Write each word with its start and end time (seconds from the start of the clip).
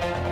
Turístico, 0.00 0.27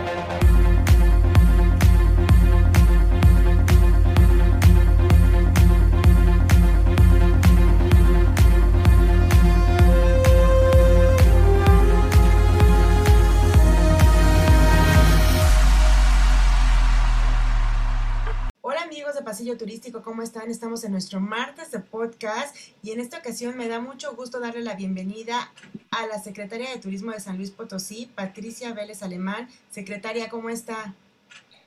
¿cómo 20.07 20.21
están? 20.21 20.49
Estamos 20.49 20.85
en 20.85 20.93
nuestro 20.93 21.19
martes 21.19 21.69
de 21.69 21.79
podcast 21.79 22.55
y 22.81 22.91
en 22.91 23.01
esta 23.01 23.17
ocasión 23.17 23.57
me 23.57 23.67
da 23.67 23.81
mucho 23.81 24.15
gusto 24.15 24.39
darle 24.39 24.61
la 24.61 24.73
bienvenida 24.73 25.51
a 25.91 26.07
la 26.07 26.17
secretaria 26.17 26.69
de 26.69 26.79
Turismo 26.79 27.11
de 27.11 27.19
San 27.19 27.35
Luis 27.35 27.51
Potosí, 27.51 28.09
Patricia 28.15 28.73
Vélez 28.73 29.03
Alemán. 29.03 29.49
Secretaria, 29.69 30.29
¿cómo 30.29 30.49
está? 30.49 30.95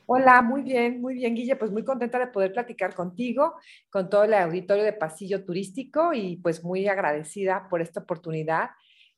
Hola, 0.07 0.41
muy 0.41 0.63
bien, 0.63 1.03
muy 1.03 1.17
bien, 1.17 1.35
Guille. 1.35 1.55
Pues 1.55 1.71
muy 1.71 1.85
contenta 1.85 2.19
de 2.19 2.29
poder 2.29 2.55
platicar 2.55 2.95
contigo, 2.95 3.57
con 3.91 4.09
todo 4.09 4.25
el 4.25 4.33
auditorio 4.33 4.85
de 4.85 4.95
Pasillo 4.95 5.45
Turístico 5.45 6.15
y 6.15 6.39
pues 6.39 6.65
muy 6.65 6.89
agradecida 6.89 7.69
por 7.69 7.83
esta 7.83 8.01
oportunidad 8.01 8.71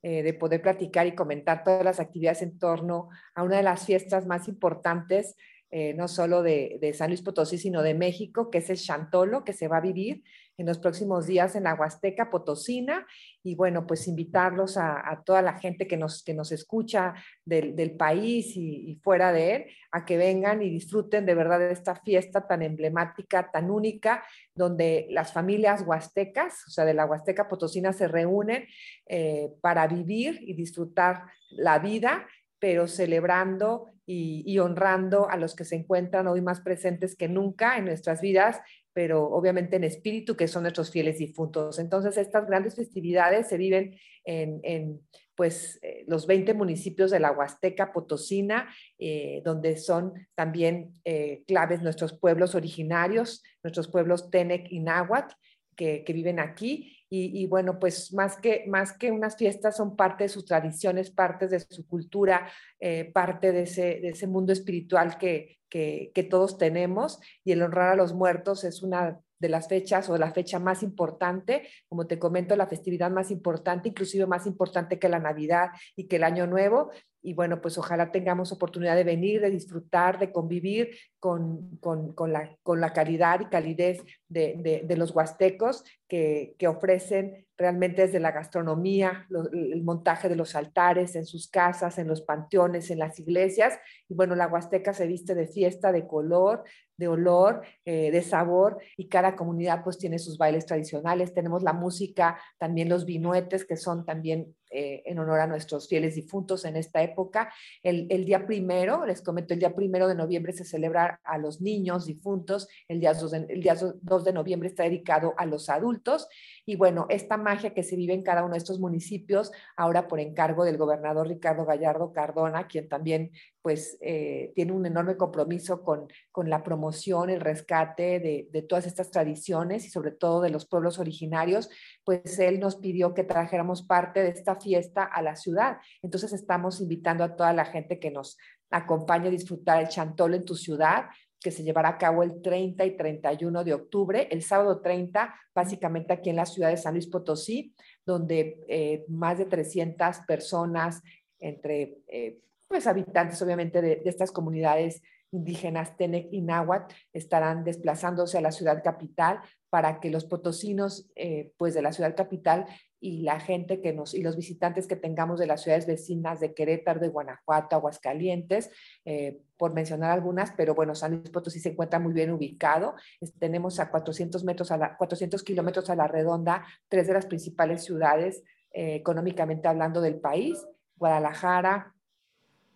eh, 0.03 0.25
de 0.25 0.35
poder 0.35 0.61
platicar 0.61 1.07
y 1.07 1.15
comentar 1.15 1.63
todas 1.63 1.85
las 1.85 2.01
actividades 2.01 2.43
en 2.43 2.59
torno 2.59 3.09
a 3.37 3.45
una 3.45 3.59
de 3.59 3.63
las 3.63 3.87
fiestas 3.87 4.27
más 4.27 4.49
importantes 4.49 5.37
eh, 5.75 5.95
no 5.95 6.07
solo 6.07 6.43
de, 6.43 6.93
San 6.95 7.09
Luis 7.09 7.23
Potosí, 7.23 7.57
sino 7.57 7.83
de 7.83 7.95
México, 7.95 8.51
que 8.51 8.59
es 8.59 8.69
el 8.69 8.77
Chantolo, 8.77 9.43
que 9.43 9.55
se 9.55 9.69
va 9.69 9.79
a 9.79 9.81
vivir 9.81 10.23
en 10.59 10.67
los 10.67 10.79
próximos 10.79 11.27
días 11.27 11.57
en 11.57 11.65
la 11.65 11.73
Huasteca 11.73 12.29
Potosina. 12.29 13.07
Y 13.43 13.55
bueno, 13.55 13.87
pues 13.87 14.07
invitarlos 14.07 14.77
a, 14.77 15.23
toda 15.25 15.41
la 15.41 15.55
gente 15.55 15.87
que 15.87 15.97
nos, 15.97 16.23
que 16.23 16.35
nos 16.35 16.53
escucha 16.53 17.15
del, 17.47 17.97
país 17.97 18.53
y, 18.55 19.01
fuera 19.03 19.33
de 19.33 19.55
él, 19.55 19.65
a 19.93 20.05
que 20.05 20.19
vengan 20.19 20.61
y 20.61 20.69
disfruten 20.69 21.25
de 21.25 21.35
verdad 21.35 21.59
de 21.59 21.73
esta 21.73 21.97
fiesta 21.97 22.47
tan 22.47 22.61
emblemática, 22.61 23.51
tan 23.51 23.71
única, 23.71 24.23
donde 24.55 25.07
las 25.09 25.33
familias 25.33 25.85
huastecas, 25.87 26.65
o 26.69 26.71
sea, 26.71 26.85
de 26.85 26.93
la 26.93 27.07
Huasteca 27.07 27.49
Potosina, 27.49 27.95
se 27.95 28.09
reúnen 28.09 28.67
eh, 29.07 29.49
para 29.63 29.87
vivir 29.87 30.39
y 30.43 30.53
disfrutar 30.53 31.23
la 31.49 31.79
vida 31.79 32.27
pero 32.63 32.87
celebrando 32.87 33.92
y, 34.15 34.59
honrando 34.59 35.29
a 35.31 35.37
los 35.37 35.55
que 35.55 35.65
se 35.65 35.77
encuentran 35.77 36.27
hoy 36.27 36.41
más 36.41 36.61
presentes 36.61 37.17
que 37.17 37.29
nunca 37.29 37.79
en 37.79 37.87
nuestras 37.87 38.21
vidas, 38.21 38.61
pero 38.93 39.25
obviamente 39.25 39.77
en 39.77 39.85
espíritu, 39.85 40.37
que 40.37 40.49
son 40.49 40.63
nuestros 40.63 40.91
fieles 40.91 41.19
difuntos. 41.19 41.79
Entonces, 41.79 42.19
estas 42.19 42.47
grandes 42.47 42.75
festividades 42.77 43.49
se 43.49 43.57
viven 43.57 43.97
en, 44.25 45.01
pues, 45.35 45.79
eh, 45.83 46.05
los 46.07 46.27
20 46.27 46.53
municipios 46.53 47.11
de 47.11 47.21
la 47.21 47.33
Huasteca 47.33 47.93
Potosina, 47.93 48.69
eh, 48.99 49.41
donde 49.45 49.79
son 49.79 50.13
también 50.35 50.93
eh, 51.05 51.43
claves 51.47 51.81
nuestros 51.81 52.13
pueblos 52.13 52.55
originarios, 52.55 53.43
nuestros 53.63 53.89
pueblos 53.89 54.31
Tenec 54.31 54.71
y 54.71 54.81
Náhuatl, 54.81 55.35
que, 55.77 56.05
viven 56.09 56.41
aquí 56.41 56.97
y, 57.15 57.47
bueno, 57.47 57.79
pues 57.79 58.15
más 58.15 58.39
que, 58.39 58.65
más 58.69 58.97
que 58.97 59.11
unas 59.11 59.37
fiestas 59.37 59.77
son 59.77 59.97
parte 59.97 60.25
de 60.25 60.29
sus 60.29 60.47
tradiciones, 60.47 61.11
parte 61.11 61.47
de 61.47 61.61
su 61.61 61.87
cultura, 61.87 62.49
eh, 62.81 63.11
parte 63.13 63.53
de 63.53 63.63
ese, 63.63 64.01
de 64.01 64.09
ese, 64.11 64.27
mundo 64.27 64.53
espiritual 64.53 65.19
que, 65.19 65.59
que, 65.69 66.29
todos 66.31 66.57
tenemos 66.57 67.21
y 67.45 67.53
el 67.53 67.63
honrar 67.63 67.91
a 67.91 67.97
los 67.97 68.15
muertos 68.15 68.65
es 68.65 68.83
una 68.83 69.21
de 69.39 69.49
las 69.49 69.69
fechas 69.69 70.09
o 70.09 70.17
la 70.17 70.33
fecha 70.33 70.59
más 70.59 70.83
importante, 70.83 71.69
como 71.89 72.07
te 72.07 72.19
comento, 72.19 72.55
la 72.57 72.67
festividad 72.69 73.11
más 73.11 73.31
importante, 73.31 73.89
inclusive 73.89 74.27
más 74.27 74.47
importante 74.47 74.99
que 74.99 75.09
la 75.09 75.19
Navidad 75.19 75.71
y 75.97 76.07
que 76.07 76.17
el 76.17 76.25
Año 76.25 76.47
Nuevo. 76.47 76.91
Y 77.23 77.35
bueno, 77.35 77.61
pues 77.61 77.79
ojalá 77.79 78.11
tengamos 78.11 78.51
oportunidad 78.51 78.97
de 78.97 79.05
venir, 79.05 79.41
de 79.41 79.51
disfrutar, 79.51 80.19
de 80.19 80.33
convivir 80.33 80.91
con, 81.21 81.77
con, 81.79 82.13
con, 82.15 82.33
la, 82.33 82.57
con 82.63 82.81
la, 82.81 82.93
calidad 82.93 83.41
y 83.41 83.47
calidez 83.47 84.03
de, 84.29 84.83
de, 84.85 84.97
los 84.97 85.15
huastecos 85.15 85.85
que, 86.09 86.57
que, 86.59 86.67
ofrecen 86.67 87.47
realmente 87.57 88.03
desde 88.03 88.19
la 88.19 88.33
gastronomía, 88.33 89.29
el 89.53 89.83
montaje 89.85 90.29
de 90.29 90.35
los 90.35 90.57
altares 90.57 91.15
en 91.15 91.25
sus 91.25 91.49
casas, 91.49 91.97
en 91.99 92.09
los 92.09 92.23
panteones, 92.23 92.91
en 92.91 92.99
las 92.99 93.21
iglesias. 93.21 93.79
Y 94.09 94.15
bueno, 94.15 94.35
la 94.35 94.49
huasteca 94.49 94.93
se 94.93 95.07
viste 95.07 95.37
de 95.37 95.47
fiesta, 95.47 95.93
de 95.93 96.09
color, 96.09 96.65
de 96.97 97.09
olor, 97.09 97.63
eh, 97.85 98.11
de 98.11 98.23
sabor, 98.23 98.79
y 98.97 99.09
cada 99.09 99.37
comunidad 99.37 99.85
pues 99.85 99.99
tiene 99.99 100.19
sus 100.19 100.39
bailes 100.39 100.67
tradicionales. 100.67 101.35
Tenemos 101.35 101.63
la 101.63 101.73
música, 101.73 102.39
también 102.59 102.89
los 102.89 103.05
vinuetes, 103.05 103.65
que 103.65 103.77
son 103.77 104.05
también 104.05 104.57
eh, 104.73 105.03
en 105.05 105.19
honor 105.19 105.41
a 105.41 105.47
nuestros 105.47 105.89
fieles 105.89 106.15
difuntos 106.15 106.65
en 106.65 106.77
esta 106.77 107.03
época. 107.03 107.53
El, 107.83 108.07
el, 108.11 108.25
día 108.25 108.47
primero, 108.47 109.05
les 109.05 109.23
comento, 109.23 109.55
el 109.55 109.61
día 109.61 109.75
primero 109.75 110.09
de 110.09 110.15
noviembre 110.15 110.53
se 110.53 110.65
celebra 110.65 111.21
a 111.25 111.39
los 111.39 111.61
niños 111.61 112.07
difuntos, 112.07 112.69
el 112.89 113.01
día, 113.01 113.15
2 113.15 113.31
de, 113.31 113.47
el 113.51 113.63
día 113.63 113.75
2 113.75 114.25
de 114.25 114.33
noviembre 114.33 114.69
está 114.69 114.85
dedicado 114.85 115.35
a 115.37 115.47
los 115.47 115.69
adultos, 115.69 116.29
y 116.65 116.77
bueno, 116.77 117.07
esta 117.09 117.37
magia 117.37 117.75
que 117.75 117.83
se 117.83 117.97
vive 117.97 118.15
en 118.15 118.23
cada 118.23 118.45
uno 118.45 118.53
de 118.53 118.59
estos 118.59 118.79
municipios, 118.79 119.51
ahora 119.77 120.07
por 120.07 120.21
encargo 120.21 120.65
del 120.65 120.77
gobernador 120.77 121.27
Ricardo 121.27 121.65
Gallardo 121.65 122.13
Cardona, 122.13 122.69
quien 122.69 122.89
también 122.89 123.33
pues 123.63 123.99
eh, 124.01 124.53
tiene 124.55 124.73
un 124.73 124.87
enorme 124.87 125.17
compromiso 125.17 125.83
con, 125.83 126.09
con 126.31 126.51
la 126.51 126.63
promoción, 126.63 127.31
el 127.31 127.41
rescate 127.41 128.21
de, 128.21 128.49
de, 128.51 128.63
todas 128.63 128.87
estas 128.87 129.11
tradiciones 129.11 129.85
y 129.85 129.91
sobre 129.91 130.13
todo 130.13 130.41
de 130.41 130.51
los 130.51 130.67
pueblos 130.67 130.99
originarios, 130.99 131.69
pues 132.05 132.39
él 132.39 132.61
nos 132.61 132.77
pidió 132.77 133.15
que 133.15 133.25
trajéramos 133.25 133.83
parte 133.83 134.23
de 134.23 134.31
esta 134.31 134.57
fiesta 134.57 135.05
a 135.05 135.23
la 135.23 135.37
ciudad. 135.37 135.79
Entonces 136.03 136.33
estamos 136.33 136.81
invitando 136.81 137.25
a 137.25 137.35
toda 137.35 137.53
la 137.53 137.65
gente 137.65 137.99
que 137.99 138.11
nos 138.11 138.37
acompañe 138.71 139.29
a 139.29 139.31
disfrutar 139.31 139.81
el 139.81 139.89
chantol 139.89 140.35
en 140.35 140.45
tu 140.45 140.55
ciudad 140.55 141.07
que 141.43 141.51
se 141.51 141.63
llevará 141.63 141.91
a 141.91 141.99
cabo 141.99 142.23
el 142.23 142.41
30 142.41 142.85
y 142.85 142.97
31 142.97 143.65
de 143.65 143.75
octubre, 143.75 144.29
el 144.31 144.43
sábado 144.43 144.81
30, 144.81 145.35
básicamente 145.55 146.13
aquí 146.13 146.31
en 146.31 146.37
la 146.37 146.47
ciudad 146.47 146.71
de 146.71 146.77
San 146.77 146.95
Luis 146.95 147.09
Potosí, 147.09 147.75
donde 148.07 148.61
eh, 148.69 149.05
más 149.09 149.39
de 149.39 149.47
300 149.47 150.19
personas, 150.27 151.03
entre 151.39 151.99
eh, 152.07 152.39
pues, 152.69 152.87
habitantes 152.87 153.43
obviamente 153.43 153.83
de, 153.83 154.03
estas 154.05 154.31
comunidades 154.31 155.03
indígenas 155.33 155.97
Tenec 155.97 156.29
y 156.31 156.43
Náhuatl, 156.43 156.95
estarán 157.13 157.65
desplazándose 157.65 158.39
a 158.39 158.43
la 158.43 158.53
ciudad 158.53 158.83
capital 158.83 159.41
para 159.71 160.01
que 160.01 160.11
los 160.11 160.25
potosinos 160.25 161.11
eh, 161.17 161.53
pues 161.57 161.75
de 161.75 161.83
la 161.83 161.93
ciudad 161.93 162.15
capital 162.15 162.67
y 163.03 163.23
la 163.23 163.41
gente 163.41 163.81
que 163.81 163.93
nos 163.93 164.15
y 164.15 164.23
los 164.23 164.37
visitantes 164.37 164.87
que 164.87 164.95
tengamos 164.95 165.41
de 165.41 165.49
las 165.49 165.63
ciudades 165.63 165.87
vecinas 165.87 166.39
de 166.39 166.55
Querétaro, 166.55 167.01
de 167.01 167.09
Guanajuato, 167.09 167.75
Aguascalientes, 167.75 168.71
eh, 169.05 169.41
por 169.57 169.75
mencionar 169.75 170.13
algunas, 170.13 170.53
pero 170.53 170.77
bueno, 170.77 170.95
San 170.95 171.17
Luis 171.17 171.31
Potosí 171.31 171.59
se 171.59 171.71
encuentra 171.71 171.99
muy 171.99 172.13
bien 172.13 172.31
ubicado. 172.31 172.95
tenemos 173.41 173.81
a 173.81 173.91
400 173.91 174.45
metros 174.45 174.71
a 174.71 174.77
la, 174.77 174.97
400 174.97 175.43
kilómetros 175.43 175.91
a 175.91 175.97
la 175.97 176.07
redonda 176.07 176.65
tres 176.89 177.09
de 177.09 177.15
las 177.15 177.27
principales 177.27 177.83
ciudades 177.83 178.45
eh, 178.71 178.95
económicamente 178.95 179.67
hablando 179.67 180.01
del 180.01 180.21
país, 180.21 180.65
Guadalajara, 180.97 181.95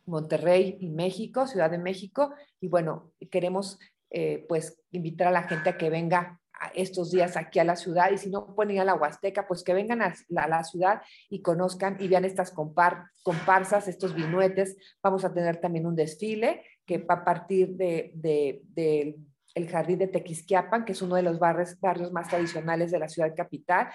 Monterrey 0.06 0.76
y 0.80 0.90
México, 0.90 1.46
Ciudad 1.46 1.70
de 1.70 1.78
México. 1.78 2.34
Y 2.60 2.66
bueno, 2.66 3.12
queremos 3.30 3.78
eh, 4.10 4.44
pues 4.48 4.82
invitar 4.90 5.28
a 5.28 5.30
la 5.30 5.44
gente 5.44 5.70
a 5.70 5.78
que 5.78 5.88
venga 5.88 6.40
estos 6.74 7.10
días 7.10 7.36
aquí 7.36 7.58
a 7.58 7.64
la 7.64 7.76
ciudad 7.76 8.10
y 8.10 8.18
si 8.18 8.30
no 8.30 8.54
pueden 8.54 8.76
ir 8.76 8.80
a 8.80 8.84
la 8.84 8.94
Huasteca, 8.94 9.46
pues 9.46 9.62
que 9.62 9.74
vengan 9.74 10.02
a 10.02 10.14
la, 10.28 10.64
ciudad 10.64 11.02
y 11.28 11.42
conozcan 11.42 11.96
y 12.00 12.08
vean 12.08 12.24
estas 12.24 12.52
comparsas, 12.52 13.88
estos 13.88 14.14
vinuetes. 14.14 14.76
Vamos 15.02 15.24
a 15.24 15.32
tener 15.32 15.60
también 15.60 15.86
un 15.86 15.96
desfile 15.96 16.62
que 16.84 16.98
va 16.98 17.16
a 17.16 17.24
partir 17.24 17.76
de, 17.76 18.12
de, 18.14 19.16
el 19.54 19.68
jardín 19.68 19.98
de 19.98 20.08
Tequisquiapan, 20.08 20.84
que 20.84 20.92
es 20.92 21.00
uno 21.00 21.16
de 21.16 21.22
los 21.22 21.38
barrios, 21.38 21.80
barrios 21.80 22.12
más 22.12 22.28
tradicionales 22.28 22.90
de 22.90 22.98
la 22.98 23.08
ciudad 23.08 23.34
capital. 23.34 23.88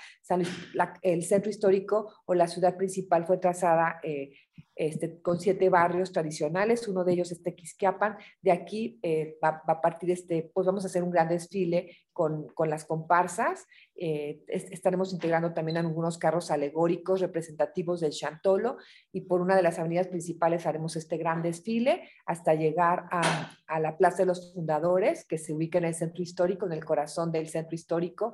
el 1.03 1.23
centro 1.23 1.49
histórico 1.49 2.13
o 2.25 2.33
la 2.33 2.47
ciudad 2.47 2.75
principal 2.75 3.25
fue 3.25 3.37
trazada 3.37 3.99
eh, 4.01 4.31
este, 4.75 5.21
con 5.21 5.39
siete 5.39 5.69
barrios 5.69 6.11
tradicionales, 6.11 6.87
uno 6.87 7.03
de 7.03 7.13
ellos 7.13 7.31
es 7.31 7.43
Tequisquiapan. 7.43 8.17
De 8.41 8.51
aquí 8.51 8.99
eh, 9.03 9.37
va, 9.43 9.61
a 9.67 9.81
partir, 9.81 10.11
este, 10.11 10.49
pues 10.53 10.65
vamos 10.65 10.83
a 10.83 10.87
hacer 10.87 11.03
un 11.03 11.11
gran 11.11 11.29
desfile 11.29 11.97
con, 12.13 12.47
con 12.49 12.69
las 12.69 12.85
comparsas. 12.85 13.65
Eh, 13.95 14.43
estaremos 14.47 15.13
integrando 15.13 15.53
también 15.53 15.77
algunos 15.77 16.17
carros 16.17 16.51
alegóricos 16.51 17.21
representativos 17.21 17.99
del 17.99 18.11
Chantolo 18.11 18.77
y 19.11 19.21
por 19.21 19.41
una 19.41 19.55
de 19.55 19.63
las 19.63 19.79
avenidas 19.79 20.07
principales 20.07 20.65
haremos 20.65 20.95
este 20.95 21.17
gran 21.17 21.41
desfile 21.41 22.09
hasta 22.25 22.55
llegar 22.55 23.05
a, 23.11 23.51
a 23.67 23.79
la 23.79 23.97
Plaza 23.97 24.19
de 24.19 24.25
los 24.25 24.53
Fundadores, 24.53 25.25
que 25.25 25.37
se 25.37 25.53
ubica 25.53 25.77
en 25.77 25.85
el 25.85 25.95
centro 25.95 26.23
histórico, 26.23 26.65
en 26.65 26.73
el 26.73 26.85
corazón 26.85 27.31
del 27.31 27.47
centro 27.47 27.75
histórico, 27.75 28.33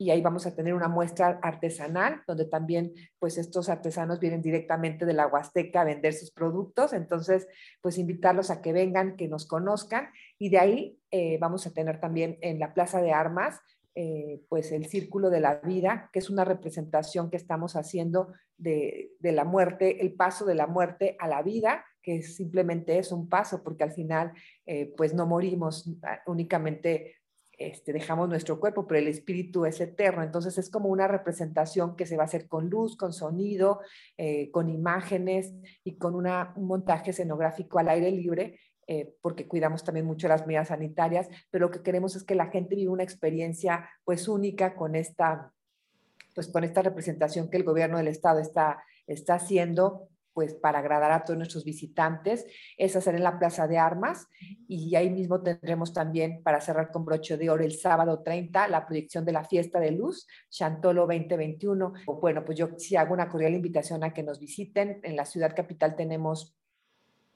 y 0.00 0.10
ahí 0.10 0.22
vamos 0.22 0.46
a 0.46 0.54
tener 0.54 0.72
una 0.72 0.88
muestra 0.88 1.38
artesanal, 1.42 2.22
donde 2.26 2.46
también 2.46 2.94
pues 3.18 3.36
estos 3.36 3.68
artesanos 3.68 4.18
vienen 4.18 4.40
directamente 4.40 5.04
de 5.04 5.12
la 5.12 5.26
Huasteca 5.26 5.82
a 5.82 5.84
vender 5.84 6.14
sus 6.14 6.30
productos, 6.30 6.94
entonces 6.94 7.46
pues 7.82 7.98
invitarlos 7.98 8.50
a 8.50 8.62
que 8.62 8.72
vengan, 8.72 9.14
que 9.14 9.28
nos 9.28 9.46
conozcan 9.46 10.08
y 10.38 10.48
de 10.48 10.58
ahí 10.58 10.98
eh, 11.10 11.36
vamos 11.38 11.66
a 11.66 11.74
tener 11.74 12.00
también 12.00 12.38
en 12.40 12.58
la 12.58 12.72
Plaza 12.72 13.02
de 13.02 13.12
Armas 13.12 13.60
eh, 13.94 14.40
pues 14.48 14.72
el 14.72 14.86
Círculo 14.86 15.28
de 15.28 15.40
la 15.40 15.56
Vida, 15.56 16.08
que 16.14 16.20
es 16.20 16.30
una 16.30 16.46
representación 16.46 17.28
que 17.28 17.36
estamos 17.36 17.76
haciendo 17.76 18.32
de, 18.56 19.10
de, 19.18 19.32
la 19.32 19.44
muerte, 19.44 20.00
el 20.00 20.14
paso 20.14 20.46
de 20.46 20.54
la 20.54 20.66
muerte 20.66 21.16
a 21.18 21.28
la 21.28 21.42
vida, 21.42 21.84
que 22.02 22.22
simplemente 22.22 22.98
es 22.98 23.12
un 23.12 23.28
paso, 23.28 23.62
porque 23.62 23.84
al 23.84 23.92
final 23.92 24.32
eh, 24.64 24.94
pues 24.96 25.12
no 25.12 25.26
morimos 25.26 25.90
únicamente 26.26 27.16
este, 27.60 27.92
dejamos 27.92 28.26
nuestro 28.26 28.58
cuerpo, 28.58 28.86
pero 28.86 29.00
el 29.00 29.08
espíritu 29.08 29.66
es 29.66 29.82
eterno. 29.82 30.22
Entonces 30.22 30.56
es 30.56 30.70
como 30.70 30.88
una 30.88 31.06
representación 31.06 31.94
que 31.94 32.06
se 32.06 32.16
va 32.16 32.22
a 32.22 32.24
hacer 32.24 32.48
con 32.48 32.70
luz, 32.70 32.96
con 32.96 33.12
sonido, 33.12 33.80
eh, 34.16 34.50
con 34.50 34.70
imágenes 34.70 35.52
y 35.84 35.98
con 35.98 36.14
un 36.14 36.26
montaje 36.66 37.10
escenográfico 37.10 37.78
al 37.78 37.90
aire 37.90 38.10
libre, 38.12 38.58
eh, 38.86 39.14
porque 39.20 39.46
cuidamos 39.46 39.84
también 39.84 40.06
mucho 40.06 40.26
las 40.26 40.46
medidas 40.46 40.68
sanitarias, 40.68 41.28
pero 41.50 41.66
lo 41.66 41.70
que 41.70 41.82
queremos 41.82 42.16
es 42.16 42.24
que 42.24 42.34
la 42.34 42.46
gente 42.46 42.76
viva 42.76 42.94
una 42.94 43.02
experiencia 43.02 43.90
pues 44.04 44.26
única 44.26 44.74
con 44.74 44.96
esta, 44.96 45.52
pues 46.34 46.48
con 46.48 46.64
esta 46.64 46.80
representación 46.80 47.50
que 47.50 47.58
el 47.58 47.64
gobierno 47.64 47.98
del 47.98 48.08
estado 48.08 48.40
está, 48.40 48.82
está 49.06 49.34
haciendo 49.34 50.08
pues 50.40 50.54
para 50.54 50.78
agradar 50.78 51.12
a 51.12 51.22
todos 51.22 51.36
nuestros 51.36 51.66
visitantes, 51.66 52.46
es 52.78 52.96
hacer 52.96 53.14
en 53.14 53.24
la 53.24 53.38
Plaza 53.38 53.68
de 53.68 53.76
Armas 53.76 54.26
y 54.66 54.96
ahí 54.96 55.10
mismo 55.10 55.42
tendremos 55.42 55.92
también 55.92 56.42
para 56.42 56.62
cerrar 56.62 56.90
con 56.90 57.04
broche 57.04 57.36
de 57.36 57.50
oro 57.50 57.62
el 57.62 57.72
sábado 57.72 58.22
30 58.22 58.68
la 58.68 58.86
proyección 58.86 59.26
de 59.26 59.32
la 59.32 59.44
fiesta 59.44 59.78
de 59.80 59.90
luz 59.90 60.26
Chantolo 60.48 61.02
2021. 61.02 61.92
Bueno, 62.22 62.42
pues 62.42 62.56
yo 62.56 62.70
sí 62.78 62.96
hago 62.96 63.12
una 63.12 63.28
cordial 63.28 63.52
invitación 63.52 64.02
a 64.02 64.14
que 64.14 64.22
nos 64.22 64.40
visiten. 64.40 64.98
En 65.02 65.14
la 65.14 65.26
ciudad 65.26 65.54
capital 65.54 65.94
tenemos 65.94 66.56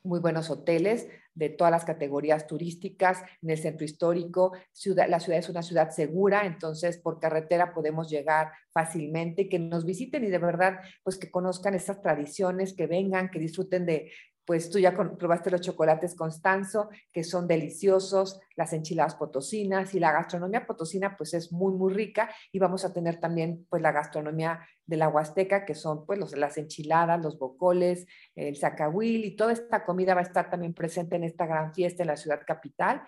muy 0.04 0.20
buenos 0.20 0.50
hoteles 0.50 1.08
de 1.34 1.48
todas 1.48 1.70
las 1.70 1.84
categorías 1.84 2.46
turísticas 2.46 3.22
en 3.42 3.50
el 3.50 3.58
centro 3.58 3.84
histórico. 3.84 4.52
Ciudad, 4.72 5.08
la 5.08 5.18
ciudad 5.18 5.38
es 5.38 5.48
una 5.48 5.62
ciudad 5.62 5.90
segura, 5.90 6.46
entonces 6.46 6.98
por 6.98 7.18
carretera 7.18 7.74
podemos 7.74 8.08
llegar 8.08 8.52
fácilmente, 8.70 9.48
que 9.48 9.58
nos 9.58 9.84
visiten 9.84 10.24
y 10.24 10.28
de 10.28 10.38
verdad, 10.38 10.78
pues 11.02 11.18
que 11.18 11.30
conozcan 11.30 11.74
estas 11.74 12.00
tradiciones, 12.00 12.74
que 12.74 12.86
vengan, 12.86 13.30
que 13.30 13.40
disfruten 13.40 13.86
de, 13.86 14.12
pues 14.44 14.70
tú 14.70 14.78
ya 14.78 14.94
probaste 14.94 15.50
los 15.50 15.60
chocolates 15.60 16.14
Constanzo, 16.14 16.90
que 17.12 17.24
son 17.24 17.46
deliciosos, 17.46 18.40
las 18.56 18.72
enchiladas 18.72 19.14
potosinas 19.14 19.94
y 19.94 20.00
la 20.00 20.12
gastronomía 20.12 20.66
potosina 20.66 21.16
pues 21.16 21.34
es 21.34 21.52
muy, 21.52 21.72
muy 21.72 21.92
rica 21.92 22.30
y 22.52 22.58
vamos 22.58 22.84
a 22.84 22.92
tener 22.92 23.20
también 23.20 23.66
pues 23.68 23.82
la 23.82 23.92
gastronomía 23.92 24.60
de 24.86 24.96
la 24.96 25.08
Huasteca, 25.08 25.64
que 25.64 25.74
son 25.74 26.04
pues 26.04 26.18
los, 26.18 26.36
las 26.36 26.58
enchiladas, 26.58 27.22
los 27.22 27.38
bocoles, 27.38 28.06
el 28.34 28.56
zacahuil 28.56 29.24
y 29.24 29.36
toda 29.36 29.52
esta 29.52 29.84
comida 29.84 30.14
va 30.14 30.20
a 30.20 30.24
estar 30.24 30.50
también 30.50 30.74
presente 30.74 31.16
en 31.16 31.24
esta 31.24 31.46
gran 31.46 31.74
fiesta 31.74 32.02
en 32.02 32.08
la 32.08 32.16
ciudad 32.16 32.42
capital. 32.46 33.02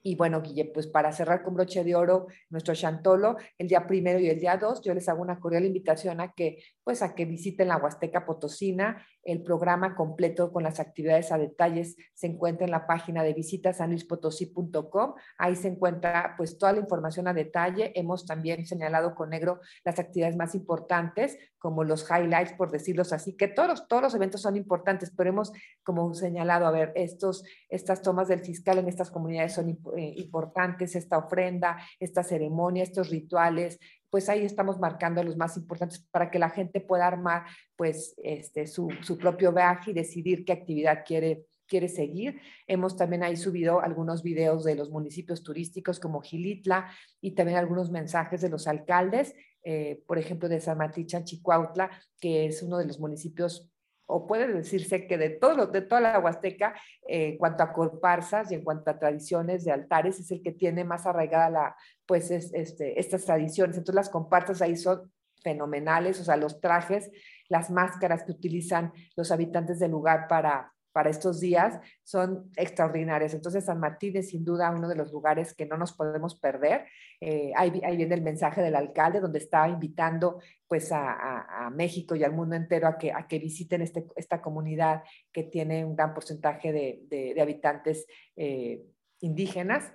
Y 0.00 0.14
bueno, 0.14 0.40
Guille, 0.40 0.66
pues 0.66 0.86
para 0.86 1.12
cerrar 1.12 1.42
con 1.42 1.54
broche 1.54 1.82
de 1.82 1.94
oro 1.94 2.28
nuestro 2.50 2.74
Chantolo, 2.74 3.36
el 3.58 3.68
día 3.68 3.86
primero 3.86 4.18
y 4.18 4.28
el 4.30 4.38
día 4.38 4.56
dos, 4.56 4.80
yo 4.82 4.94
les 4.94 5.08
hago 5.08 5.20
una 5.20 5.40
cordial 5.40 5.64
invitación 5.64 6.20
a 6.20 6.32
que, 6.32 6.62
pues 6.84 7.02
a 7.02 7.14
que 7.14 7.24
visiten 7.24 7.68
la 7.68 7.78
Huasteca 7.78 8.24
Potosina. 8.24 9.04
El 9.28 9.42
programa 9.42 9.94
completo 9.94 10.50
con 10.50 10.62
las 10.62 10.80
actividades 10.80 11.32
a 11.32 11.36
detalles 11.36 11.96
se 12.14 12.28
encuentra 12.28 12.64
en 12.64 12.70
la 12.70 12.86
página 12.86 13.22
de 13.22 13.34
visitasanluispotosí.com. 13.34 15.14
Ahí 15.36 15.54
se 15.54 15.68
encuentra 15.68 16.32
pues 16.38 16.56
toda 16.56 16.72
la 16.72 16.80
información 16.80 17.28
a 17.28 17.34
detalle. 17.34 17.92
Hemos 17.94 18.24
también 18.24 18.64
señalado 18.64 19.14
con 19.14 19.28
negro 19.28 19.60
las 19.84 19.98
actividades 19.98 20.34
más 20.34 20.54
importantes, 20.54 21.36
como 21.58 21.84
los 21.84 22.08
highlights, 22.10 22.54
por 22.54 22.70
decirlos 22.70 23.12
así, 23.12 23.36
que 23.36 23.48
todos, 23.48 23.86
todos 23.86 24.02
los 24.02 24.14
eventos 24.14 24.40
son 24.40 24.56
importantes, 24.56 25.12
pero 25.14 25.28
hemos 25.28 25.52
como 25.82 26.14
señalado, 26.14 26.66
a 26.66 26.70
ver, 26.70 26.92
estos, 26.94 27.44
estas 27.68 28.00
tomas 28.00 28.28
del 28.28 28.40
fiscal 28.40 28.78
en 28.78 28.88
estas 28.88 29.10
comunidades 29.10 29.52
son 29.52 29.68
eh, 29.68 30.14
importantes, 30.16 30.96
esta 30.96 31.18
ofrenda, 31.18 31.76
esta 32.00 32.22
ceremonia, 32.22 32.82
estos 32.82 33.10
rituales, 33.10 33.78
pues 34.10 34.28
ahí 34.28 34.44
estamos 34.44 34.78
marcando 34.78 35.22
los 35.22 35.36
más 35.36 35.56
importantes 35.56 36.06
para 36.10 36.30
que 36.30 36.38
la 36.38 36.50
gente 36.50 36.80
pueda 36.80 37.06
armar 37.06 37.44
pues 37.76 38.14
este, 38.22 38.66
su, 38.66 38.88
su 39.02 39.18
propio 39.18 39.52
viaje 39.52 39.90
y 39.90 39.94
decidir 39.94 40.44
qué 40.44 40.52
actividad 40.52 41.04
quiere 41.06 41.44
quiere 41.68 41.88
seguir. 41.88 42.40
Hemos 42.66 42.96
también 42.96 43.22
ahí 43.22 43.36
subido 43.36 43.80
algunos 43.80 44.22
videos 44.22 44.64
de 44.64 44.74
los 44.74 44.90
municipios 44.90 45.42
turísticos 45.44 46.00
como 46.00 46.20
Gilitla 46.20 46.90
y 47.20 47.32
también 47.32 47.58
algunos 47.58 47.90
mensajes 47.90 48.40
de 48.40 48.48
los 48.48 48.66
alcaldes, 48.66 49.34
eh, 49.62 50.02
por 50.06 50.18
ejemplo, 50.18 50.48
de 50.48 50.60
San 50.60 50.78
Chicuautla, 51.24 51.90
que 52.18 52.46
es 52.46 52.62
uno 52.62 52.78
de 52.78 52.86
los 52.86 52.98
municipios 52.98 53.70
o 54.10 54.26
puede 54.26 54.48
decirse 54.48 55.06
que 55.06 55.18
de, 55.18 55.28
todo, 55.28 55.66
de 55.66 55.82
toda 55.82 56.00
la 56.00 56.18
Huasteca, 56.18 56.74
eh, 57.06 57.28
en 57.28 57.38
cuanto 57.38 57.62
a 57.62 57.74
comparsas 57.74 58.50
y 58.50 58.54
en 58.54 58.64
cuanto 58.64 58.90
a 58.90 58.98
tradiciones 58.98 59.64
de 59.64 59.72
altares, 59.72 60.18
es 60.18 60.30
el 60.30 60.42
que 60.42 60.52
tiene 60.52 60.82
más 60.82 61.06
arraigada 61.06 61.50
la, 61.50 61.76
pues 62.06 62.30
este, 62.30 62.98
estas 62.98 63.26
tradiciones. 63.26 63.76
Entonces 63.76 63.94
las 63.94 64.08
comparsas 64.08 64.62
ahí 64.62 64.76
son 64.76 65.12
fenomenales, 65.42 66.20
o 66.20 66.24
sea, 66.24 66.36
los 66.36 66.58
trajes, 66.60 67.10
las 67.48 67.70
máscaras 67.70 68.24
que 68.24 68.32
utilizan 68.32 68.92
los 69.14 69.30
habitantes 69.30 69.78
del 69.78 69.90
lugar 69.90 70.26
para, 70.26 70.72
para 70.98 71.10
estos 71.10 71.38
días 71.38 71.78
son 72.02 72.50
extraordinarias. 72.56 73.32
Entonces, 73.32 73.64
San 73.64 73.78
Martín 73.78 74.16
es 74.16 74.30
sin 74.30 74.44
duda 74.44 74.72
uno 74.72 74.88
de 74.88 74.96
los 74.96 75.12
lugares 75.12 75.54
que 75.54 75.64
no 75.64 75.76
nos 75.76 75.92
podemos 75.92 76.34
perder. 76.40 76.86
Eh, 77.20 77.52
ahí, 77.54 77.70
viene 77.70 78.16
el 78.16 78.22
mensaje 78.22 78.62
del 78.62 78.74
alcalde, 78.74 79.20
donde 79.20 79.38
está 79.38 79.68
invitando 79.68 80.40
pues 80.66 80.90
a, 80.90 81.70
México 81.72 82.16
y 82.16 82.24
al 82.24 82.32
mundo 82.32 82.56
entero 82.56 82.88
a 82.88 82.98
que, 82.98 83.12
a 83.12 83.28
que 83.28 83.38
visiten 83.38 83.80
este, 83.80 84.08
esta 84.16 84.42
comunidad 84.42 85.04
que 85.30 85.44
tiene 85.44 85.84
un 85.84 85.94
gran 85.94 86.14
porcentaje 86.14 86.72
de, 86.72 87.40
habitantes 87.40 88.04
eh, 88.34 88.82
indígenas. 89.20 89.92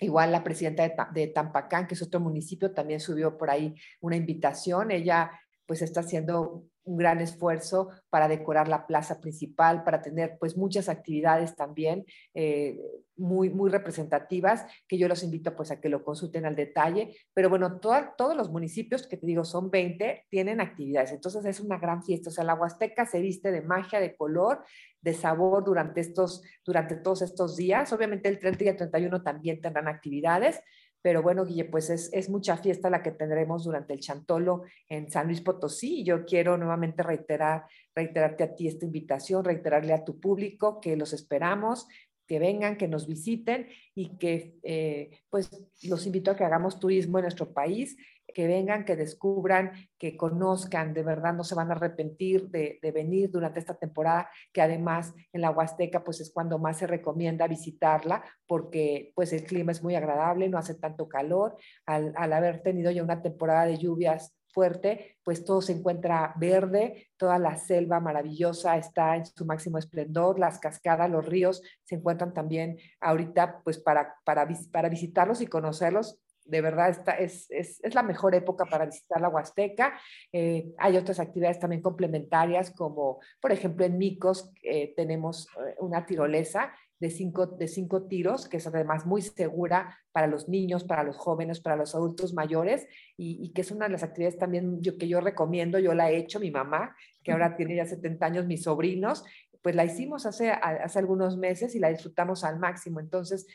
Igual 0.00 0.32
la 0.32 0.44
presidenta 0.44 1.08
de, 1.14 1.26
Tampacán, 1.28 1.86
que 1.86 1.94
es 1.94 2.02
otro 2.02 2.20
municipio, 2.20 2.74
también 2.74 3.00
subió 3.00 3.38
por 3.38 3.48
ahí 3.48 3.74
una 4.02 4.16
invitación. 4.16 4.90
Ella 4.90 5.30
pues 5.64 5.80
está 5.80 6.00
haciendo 6.00 6.66
un 6.86 6.96
gran 6.96 7.20
esfuerzo 7.20 7.90
para 8.08 8.28
decorar 8.28 8.68
la 8.68 8.86
plaza 8.86 9.20
principal, 9.20 9.84
para 9.84 10.00
tener 10.00 10.36
pues 10.38 10.56
muchas 10.56 10.88
actividades 10.88 11.54
también 11.54 12.06
eh, 12.34 12.80
muy, 13.16 13.50
muy 13.50 13.70
representativas, 13.70 14.66
que 14.86 14.98
yo 14.98 15.08
los 15.08 15.22
invito 15.22 15.54
pues 15.56 15.70
a 15.70 15.80
que 15.80 15.88
lo 15.88 16.04
consulten 16.04 16.46
al 16.46 16.56
detalle. 16.56 17.16
Pero 17.34 17.48
bueno, 17.48 17.78
todos 17.80 18.36
los 18.36 18.50
municipios, 18.50 19.06
que 19.06 19.16
te 19.16 19.26
digo 19.26 19.44
son 19.44 19.70
20, 19.70 20.26
tienen 20.30 20.60
actividades. 20.60 21.12
Entonces 21.12 21.44
es 21.44 21.60
una 21.60 21.78
gran 21.78 22.02
fiesta. 22.02 22.30
O 22.30 22.32
sea, 22.32 22.44
la 22.44 22.54
Huasteca 22.54 23.06
se 23.06 23.20
viste 23.20 23.50
de 23.50 23.62
magia, 23.62 24.00
de 24.00 24.16
color, 24.16 24.62
de 25.00 25.14
sabor 25.14 25.64
durante, 25.64 26.00
estos, 26.00 26.42
durante 26.64 26.96
todos 26.96 27.22
estos 27.22 27.56
días. 27.56 27.92
Obviamente 27.92 28.28
el 28.28 28.38
30 28.38 28.64
y 28.64 28.68
el 28.68 28.76
31 28.76 29.22
también 29.22 29.60
tendrán 29.60 29.88
actividades, 29.88 30.60
pero 31.02 31.22
bueno, 31.22 31.44
Guille, 31.44 31.66
pues 31.66 31.90
es, 31.90 32.28
mucha 32.28 32.56
fiesta 32.56 32.90
la 32.90 33.02
que 33.02 33.12
tendremos 33.12 33.64
durante 33.64 33.94
el 33.94 34.00
Chantolo 34.00 34.62
en 34.88 35.10
San 35.10 35.26
Luis 35.26 35.40
Potosí. 35.40 36.02
Yo 36.02 36.24
quiero 36.24 36.56
nuevamente 36.58 37.02
reiterar, 37.02 37.66
reiterarte 37.94 38.42
a 38.42 38.54
ti 38.54 38.66
esta 38.66 38.86
invitación, 38.86 39.44
reiterarle 39.44 39.92
a 39.92 40.04
tu 40.04 40.18
público 40.18 40.80
que 40.80 40.96
los 40.96 41.12
esperamos, 41.12 41.86
que 42.26 42.38
vengan, 42.38 42.76
que 42.76 42.88
nos 42.88 43.06
visiten 43.06 43.68
y 43.94 44.18
que 44.18 44.56
eh, 44.64 45.10
pues 45.30 45.50
los 45.84 46.06
invito 46.06 46.32
a 46.32 46.36
que 46.36 46.44
hagamos 46.44 46.80
turismo 46.80 47.18
en 47.18 47.22
nuestro 47.22 47.52
país 47.52 47.96
que 48.36 48.46
vengan, 48.46 48.84
que 48.84 48.96
descubran, 48.96 49.72
que 49.96 50.14
conozcan, 50.14 50.92
de 50.92 51.02
verdad 51.02 51.32
no 51.32 51.42
se 51.42 51.54
van 51.54 51.70
a 51.70 51.74
arrepentir 51.74 52.50
de, 52.50 52.78
venir 52.92 53.30
durante 53.30 53.60
esta 53.60 53.78
temporada, 53.78 54.28
que 54.52 54.60
además 54.60 55.14
en 55.32 55.40
la 55.40 55.50
Huasteca 55.50 56.04
pues 56.04 56.20
es 56.20 56.30
cuando 56.30 56.58
más 56.58 56.76
se 56.76 56.86
recomienda 56.86 57.46
visitarla 57.46 58.22
porque 58.46 59.10
pues 59.14 59.32
el 59.32 59.44
clima 59.44 59.72
es 59.72 59.82
muy 59.82 59.94
agradable, 59.94 60.50
no 60.50 60.58
hace 60.58 60.74
tanto 60.74 61.08
calor, 61.08 61.56
al, 61.86 62.12
al 62.14 62.30
haber 62.34 62.60
tenido 62.60 62.90
ya 62.90 63.02
una 63.02 63.22
temporada 63.22 63.64
de 63.64 63.78
lluvias 63.78 64.36
fuerte, 64.52 65.16
pues 65.24 65.42
todo 65.42 65.62
se 65.62 65.72
encuentra 65.72 66.34
verde, 66.36 67.08
toda 67.16 67.38
la 67.38 67.56
selva 67.56 68.00
maravillosa 68.00 68.76
está 68.76 69.16
en 69.16 69.24
su 69.24 69.46
máximo 69.46 69.78
esplendor, 69.78 70.38
las 70.38 70.58
cascadas, 70.58 71.10
los 71.10 71.24
ríos 71.24 71.62
se 71.84 71.94
encuentran 71.94 72.34
también 72.34 72.76
ahorita 73.00 73.62
pues 73.64 73.78
para, 73.78 74.14
para, 74.24 74.46
para 74.70 74.90
visitarlos 74.90 75.40
y 75.40 75.46
conocerlos 75.46 76.18
de 76.46 76.60
verdad 76.60 76.88
esta 76.88 77.12
es, 77.12 77.50
es, 77.50 77.80
es, 77.82 77.94
la 77.94 78.02
mejor 78.02 78.34
época 78.34 78.64
para 78.66 78.86
visitar 78.86 79.20
la 79.20 79.28
Huasteca. 79.28 79.98
Eh, 80.32 80.72
hay 80.78 80.96
otras 80.96 81.20
actividades 81.20 81.58
también 81.58 81.82
complementarias, 81.82 82.70
como 82.70 83.20
por 83.40 83.52
ejemplo 83.52 83.84
en 83.84 83.98
Micos 83.98 84.52
eh, 84.62 84.94
tenemos 84.96 85.48
eh, 85.56 85.74
una 85.78 86.06
tirolesa 86.06 86.72
de 86.98 87.10
cinco, 87.10 87.46
de 87.46 87.68
cinco 87.68 88.04
tiros, 88.04 88.48
que 88.48 88.56
es 88.56 88.66
además 88.66 89.04
muy 89.04 89.20
segura 89.20 89.98
para 90.12 90.26
los 90.26 90.48
niños, 90.48 90.84
para 90.84 91.02
los 91.02 91.16
jóvenes, 91.18 91.60
para 91.60 91.76
los 91.76 91.94
adultos 91.94 92.32
mayores, 92.32 92.86
y, 93.18 93.38
y, 93.44 93.52
que 93.52 93.60
es 93.60 93.70
una 93.70 93.84
de 93.84 93.92
las 93.92 94.02
actividades 94.02 94.38
también 94.38 94.80
yo, 94.80 94.96
que 94.96 95.06
yo 95.06 95.20
recomiendo, 95.20 95.78
yo 95.78 95.92
la 95.92 96.10
he 96.10 96.16
hecho, 96.16 96.40
mi 96.40 96.50
mamá, 96.50 96.96
que 97.22 97.32
ahora 97.32 97.54
tiene 97.54 97.76
ya 97.76 97.84
70 97.84 98.24
años, 98.24 98.46
mis 98.46 98.62
sobrinos, 98.62 99.24
pues 99.66 99.74
la 99.74 99.84
hicimos 99.84 100.26
hace, 100.26 100.52
hace 100.52 100.98
algunos 101.00 101.36
meses 101.36 101.74
y 101.74 101.80
la 101.80 101.88
disfrutamos 101.88 102.44
al 102.44 102.60
máximo. 102.60 103.00
Entonces, 103.00 103.48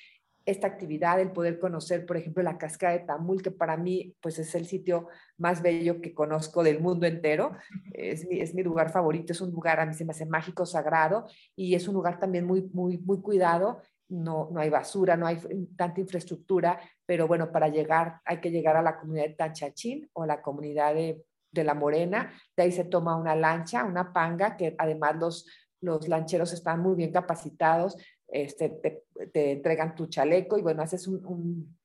esta 0.45 0.67
actividad, 0.67 1.19
el 1.19 1.31
poder 1.31 1.59
conocer, 1.59 2.05
por 2.05 2.17
ejemplo, 2.17 2.41
la 2.43 2.57
cascada 2.57 2.93
de 2.93 3.05
Tamul, 3.05 3.41
que 3.41 3.51
para 3.51 3.77
mí 3.77 4.15
pues 4.21 4.39
es 4.39 4.53
el 4.55 4.65
sitio 4.65 5.07
más 5.37 5.61
bello 5.61 6.01
que 6.01 6.13
conozco 6.13 6.63
del 6.63 6.79
mundo 6.79 7.05
entero. 7.05 7.51
Es 7.93 8.27
mi, 8.27 8.39
es 8.39 8.55
mi 8.55 8.63
lugar 8.63 8.91
favorito, 8.91 9.33
es 9.33 9.41
un 9.41 9.51
lugar 9.51 9.79
a 9.79 9.85
mí 9.85 9.93
se 9.93 10.05
me 10.05 10.11
hace 10.11 10.25
mágico, 10.25 10.65
sagrado 10.65 11.27
y 11.55 11.75
es 11.75 11.87
un 11.87 11.93
lugar 11.93 12.19
también 12.19 12.45
muy, 12.45 12.69
muy, 12.73 12.97
muy 12.97 13.21
cuidado. 13.21 13.81
No, 14.09 14.49
no 14.51 14.59
hay 14.59 14.69
basura, 14.69 15.15
no 15.15 15.27
hay 15.27 15.37
tanta 15.77 16.01
infraestructura, 16.01 16.79
pero 17.05 17.27
bueno, 17.27 17.51
para 17.51 17.69
llegar 17.69 18.19
hay 18.25 18.41
que 18.41 18.51
llegar 18.51 18.75
a 18.75 18.81
la 18.81 18.99
comunidad 18.99 19.25
de 19.27 19.35
Tanchachín 19.35 20.09
o 20.13 20.25
la 20.25 20.41
comunidad 20.41 20.95
de, 20.95 21.23
de 21.51 21.63
La 21.63 21.73
Morena. 21.73 22.33
De 22.57 22.63
ahí 22.63 22.71
se 22.71 22.85
toma 22.85 23.15
una 23.15 23.35
lancha, 23.35 23.83
una 23.85 24.11
panga, 24.11 24.57
que 24.57 24.75
además 24.77 25.15
los, 25.17 25.45
los 25.81 26.07
lancheros 26.07 26.53
están 26.53 26.79
muy 26.79 26.95
bien 26.95 27.11
capacitados, 27.11 27.97
este, 28.31 28.69
te, 28.69 29.51
entregan 29.51 29.95
tu 29.95 30.07
chaleco 30.07 30.57
y 30.57 30.61
bueno, 30.61 30.81
haces 30.81 31.07
un, 31.07 31.77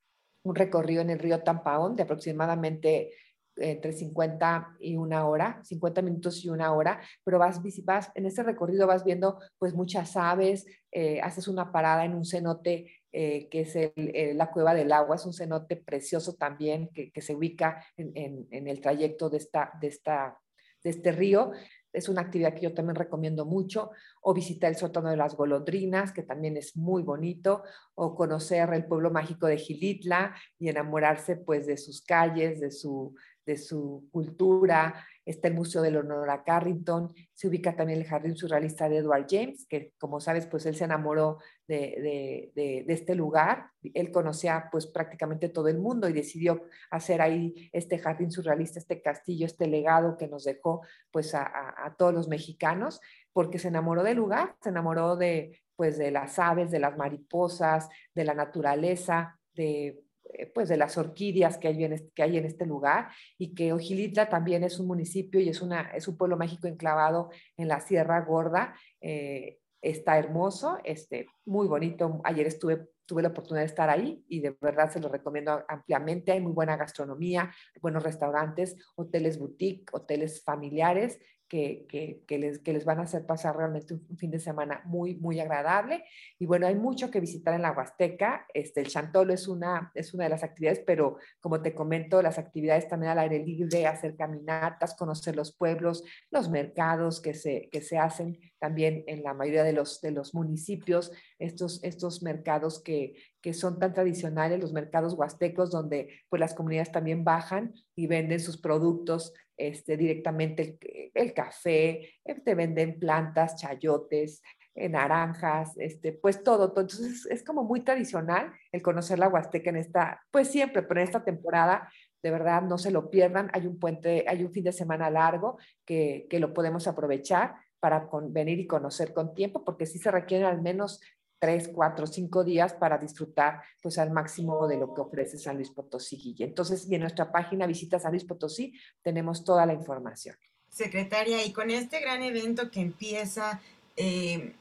recorrido 0.44 1.02
en 1.02 1.10
el 1.10 1.18
río 1.18 1.42
Tampaón 1.42 1.96
de 1.96 2.04
aproximadamente 2.04 3.10
entre 3.56 3.92
50 3.92 4.76
y 4.78 4.96
una 4.96 5.26
hora, 5.26 5.60
50 5.64 6.02
minutos 6.02 6.44
y 6.44 6.50
una 6.50 6.72
hora, 6.72 7.00
pero 7.24 7.38
vas, 7.38 7.60
vas 7.84 8.12
en 8.14 8.26
ese 8.26 8.42
recorrido 8.44 8.86
vas 8.86 9.02
viendo 9.02 9.40
pues 9.58 9.74
muchas 9.74 10.16
aves, 10.16 10.66
eh, 10.92 11.20
haces 11.20 11.48
una 11.48 11.72
parada 11.72 12.04
en 12.04 12.14
un 12.14 12.24
cenote 12.24 12.92
eh, 13.10 13.48
que 13.48 13.62
es 13.62 14.36
la 14.36 14.50
cueva 14.50 14.74
del 14.74 14.92
agua, 14.92 15.16
es 15.16 15.24
un 15.26 15.32
cenote 15.32 15.76
precioso 15.76 16.34
también 16.34 16.90
que, 16.92 17.20
se 17.22 17.34
ubica 17.34 17.84
en, 17.96 18.12
en, 18.14 18.46
en, 18.50 18.68
el 18.68 18.80
trayecto 18.80 19.30
de, 19.30 19.38
esta, 19.38 19.72
de, 19.80 19.86
esta, 19.88 20.38
de 20.84 20.90
este 20.90 21.12
río 21.12 21.52
es 21.96 22.10
una 22.10 22.20
actividad 22.20 22.52
que 22.54 22.60
yo 22.60 22.74
también 22.74 22.94
recomiendo 22.94 23.46
mucho, 23.46 23.90
o 24.20 24.34
visitar 24.34 24.70
el 24.70 24.76
sótano 24.76 25.08
de 25.08 25.16
las 25.16 25.34
golondrinas, 25.34 26.12
que 26.12 26.22
también 26.22 26.56
es 26.56 26.76
muy 26.76 27.02
bonito, 27.02 27.62
o 27.94 28.14
conocer 28.14 28.68
el 28.74 28.84
pueblo 28.84 29.10
mágico 29.10 29.46
de 29.46 29.56
Gilitla 29.56 30.34
y 30.58 30.68
enamorarse 30.68 31.36
pues 31.36 31.66
de 31.66 31.78
sus 31.78 32.02
calles, 32.02 32.60
de 32.60 32.70
su, 32.70 33.14
de 33.46 33.56
su 33.56 34.08
cultura, 34.10 35.06
está 35.24 35.48
el 35.48 35.54
Museo 35.54 35.80
del 35.80 35.96
Honor 35.96 36.42
Carrington, 36.44 37.12
se 37.32 37.48
ubica 37.48 37.76
también 37.76 38.00
el 38.00 38.06
Jardín 38.06 38.36
Surrealista 38.36 38.88
de 38.88 38.98
Edward 38.98 39.26
James, 39.28 39.66
que 39.68 39.92
como 39.98 40.20
sabes, 40.20 40.46
pues 40.46 40.66
él 40.66 40.74
se 40.74 40.84
enamoró 40.84 41.38
de, 41.66 42.52
de, 42.54 42.84
de, 42.84 42.92
este 42.92 43.14
lugar, 43.14 43.70
él 43.94 44.10
conocía 44.10 44.68
pues 44.70 44.86
prácticamente 44.86 45.48
todo 45.48 45.68
el 45.68 45.78
mundo 45.78 46.08
y 46.08 46.12
decidió 46.12 46.64
hacer 46.90 47.22
ahí 47.22 47.70
este 47.72 47.98
Jardín 47.98 48.30
Surrealista, 48.30 48.78
este 48.78 49.00
castillo, 49.00 49.46
este 49.46 49.66
legado 49.66 50.16
que 50.16 50.28
nos 50.28 50.44
dejó 50.44 50.82
pues 51.10 51.34
a, 51.34 51.44
a, 51.44 51.94
todos 51.96 52.12
los 52.12 52.28
mexicanos, 52.28 53.00
porque 53.32 53.58
se 53.58 53.68
enamoró 53.68 54.02
del 54.02 54.16
lugar, 54.16 54.56
se 54.60 54.70
enamoró 54.70 55.16
de 55.16 55.60
pues 55.76 55.98
de 55.98 56.10
las 56.10 56.38
aves, 56.38 56.70
de 56.70 56.78
las 56.78 56.96
mariposas, 56.96 57.88
de 58.14 58.24
la 58.24 58.32
naturaleza, 58.32 59.38
de 59.54 60.05
pues 60.54 60.68
de 60.68 60.76
las 60.76 60.98
orquídeas 60.98 61.58
que 61.58 61.68
hay, 61.68 61.84
en 61.84 61.92
este, 61.92 62.10
que 62.14 62.22
hay 62.22 62.36
en 62.36 62.44
este 62.44 62.66
lugar 62.66 63.08
y 63.38 63.54
que 63.54 63.72
Ojilitla 63.72 64.28
también 64.28 64.64
es 64.64 64.78
un 64.78 64.86
municipio 64.86 65.40
y 65.40 65.48
es, 65.48 65.62
una, 65.62 65.90
es 65.94 66.08
un 66.08 66.16
pueblo 66.16 66.36
mágico 66.36 66.66
enclavado 66.66 67.30
en 67.56 67.68
la 67.68 67.80
Sierra 67.80 68.20
Gorda. 68.22 68.74
Eh, 69.00 69.58
está 69.82 70.18
hermoso, 70.18 70.78
este, 70.84 71.26
muy 71.44 71.68
bonito. 71.68 72.20
Ayer 72.24 72.46
estuve, 72.46 72.88
tuve 73.06 73.22
la 73.22 73.28
oportunidad 73.28 73.62
de 73.62 73.68
estar 73.68 73.88
ahí 73.88 74.24
y 74.28 74.40
de 74.40 74.56
verdad 74.60 74.90
se 74.90 75.00
lo 75.00 75.08
recomiendo 75.08 75.64
ampliamente. 75.68 76.32
Hay 76.32 76.40
muy 76.40 76.52
buena 76.52 76.76
gastronomía, 76.76 77.52
buenos 77.80 78.02
restaurantes, 78.02 78.76
hoteles 78.96 79.38
boutique, 79.38 79.88
hoteles 79.92 80.42
familiares 80.42 81.18
que, 81.48 82.24
les 82.66 82.84
van 82.84 82.98
a 82.98 83.02
hacer 83.02 83.24
pasar 83.24 83.56
realmente 83.56 83.94
un, 83.94 84.16
fin 84.16 84.30
de 84.30 84.38
semana 84.38 84.82
muy, 84.84 85.14
muy 85.16 85.38
agradable. 85.40 86.04
Y 86.38 86.46
bueno, 86.46 86.66
hay 86.66 86.74
mucho 86.74 87.10
que 87.10 87.20
visitar 87.20 87.54
en 87.54 87.62
la 87.62 87.72
Huasteca. 87.72 88.46
Este, 88.52 88.80
el 88.80 88.88
Chantolo 88.88 89.32
es 89.32 89.48
una, 89.48 89.90
es 89.94 90.14
una 90.14 90.24
de 90.24 90.30
las 90.30 90.42
actividades, 90.42 90.82
pero 90.86 91.18
como 91.40 91.62
te 91.62 91.74
comento, 91.74 92.22
las 92.22 92.38
actividades 92.38 92.88
también 92.88 93.12
al 93.12 93.18
aire 93.20 93.38
libre, 93.44 93.86
hacer 93.86 94.16
caminatas, 94.16 94.94
conocer 94.96 95.36
los 95.36 95.52
pueblos, 95.52 96.04
los 96.30 96.50
mercados 96.50 97.20
que 97.20 97.34
se, 97.34 97.68
que 97.70 97.80
se 97.80 97.98
hacen 97.98 98.38
también 98.58 99.04
en 99.06 99.22
la 99.22 99.34
mayoría 99.34 99.64
de 99.64 99.72
los, 99.72 100.00
de 100.00 100.10
los 100.10 100.34
municipios, 100.34 101.12
estos, 101.38 101.82
estos 101.84 102.22
mercados 102.22 102.82
que, 102.82 103.14
que 103.40 103.52
son 103.52 103.78
tan 103.78 103.94
tradicionales, 103.94 104.60
los 104.60 104.72
mercados 104.72 105.14
huastecos, 105.14 105.70
donde 105.70 106.08
pues 106.28 106.40
las 106.40 106.54
comunidades 106.54 106.90
también 106.90 107.22
bajan 107.22 107.74
y 107.94 108.08
venden 108.08 108.40
sus 108.40 108.60
productos 108.60 109.32
este, 109.56 109.96
directamente 109.96 110.78
el, 111.14 111.32
café, 111.32 112.14
eh, 112.24 112.40
te 112.44 112.54
venden 112.54 112.98
plantas, 112.98 113.56
chayotes, 113.56 114.42
eh, 114.74 114.88
naranjas, 114.88 115.72
este, 115.78 116.12
pues 116.12 116.42
todo, 116.42 116.66
Entonces 116.66 117.26
es 117.30 117.42
como 117.42 117.64
muy 117.64 117.80
tradicional 117.82 118.52
el 118.72 118.82
conocer 118.82 119.18
la 119.18 119.28
Huasteca 119.28 119.70
en 119.70 119.76
esta, 119.76 120.22
pues 120.30 120.48
siempre, 120.48 120.82
pero 120.82 121.00
en 121.00 121.06
esta 121.06 121.24
temporada, 121.24 121.90
de 122.22 122.30
verdad 122.30 122.62
no 122.62 122.76
se 122.76 122.90
lo 122.90 123.08
pierdan. 123.10 123.50
Hay 123.52 123.66
un 123.66 123.78
puente, 123.78 124.24
hay 124.28 124.44
un 124.44 124.52
fin 124.52 124.64
de 124.64 124.72
semana 124.72 125.08
largo 125.10 125.58
que, 125.84 126.26
que 126.28 126.40
lo 126.40 126.52
podemos 126.52 126.86
aprovechar 126.86 127.54
para 127.80 128.08
venir 128.30 128.58
y 128.58 128.66
conocer 128.66 129.14
con 129.14 129.34
tiempo, 129.34 129.64
porque 129.64 129.86
sí 129.86 129.98
se 129.98 130.10
requieren 130.10 130.46
al 130.46 130.60
menos 130.60 131.00
tres, 131.38 131.68
cuatro, 131.72 132.06
cinco 132.06 132.44
días 132.44 132.72
para 132.74 132.98
disfrutar 132.98 133.62
pues 133.82 133.98
al 133.98 134.10
máximo 134.10 134.66
de 134.66 134.78
lo 134.78 134.94
que 134.94 135.00
ofrece 135.00 135.38
San 135.38 135.56
Luis 135.56 135.70
Potosí, 135.70 136.16
Guille. 136.16 136.44
Entonces, 136.44 136.86
y 136.88 136.94
en 136.94 137.02
nuestra 137.02 137.30
página 137.30 137.66
Visita 137.66 137.98
San 137.98 138.12
Luis 138.12 138.24
Potosí 138.24 138.74
tenemos 139.02 139.44
toda 139.44 139.66
la 139.66 139.74
información. 139.74 140.36
Secretaria, 140.70 141.44
y 141.44 141.52
con 141.52 141.70
este 141.70 142.00
gran 142.00 142.22
evento 142.22 142.70
que 142.70 142.80
empieza, 142.80 143.60
eh, 143.96 144.54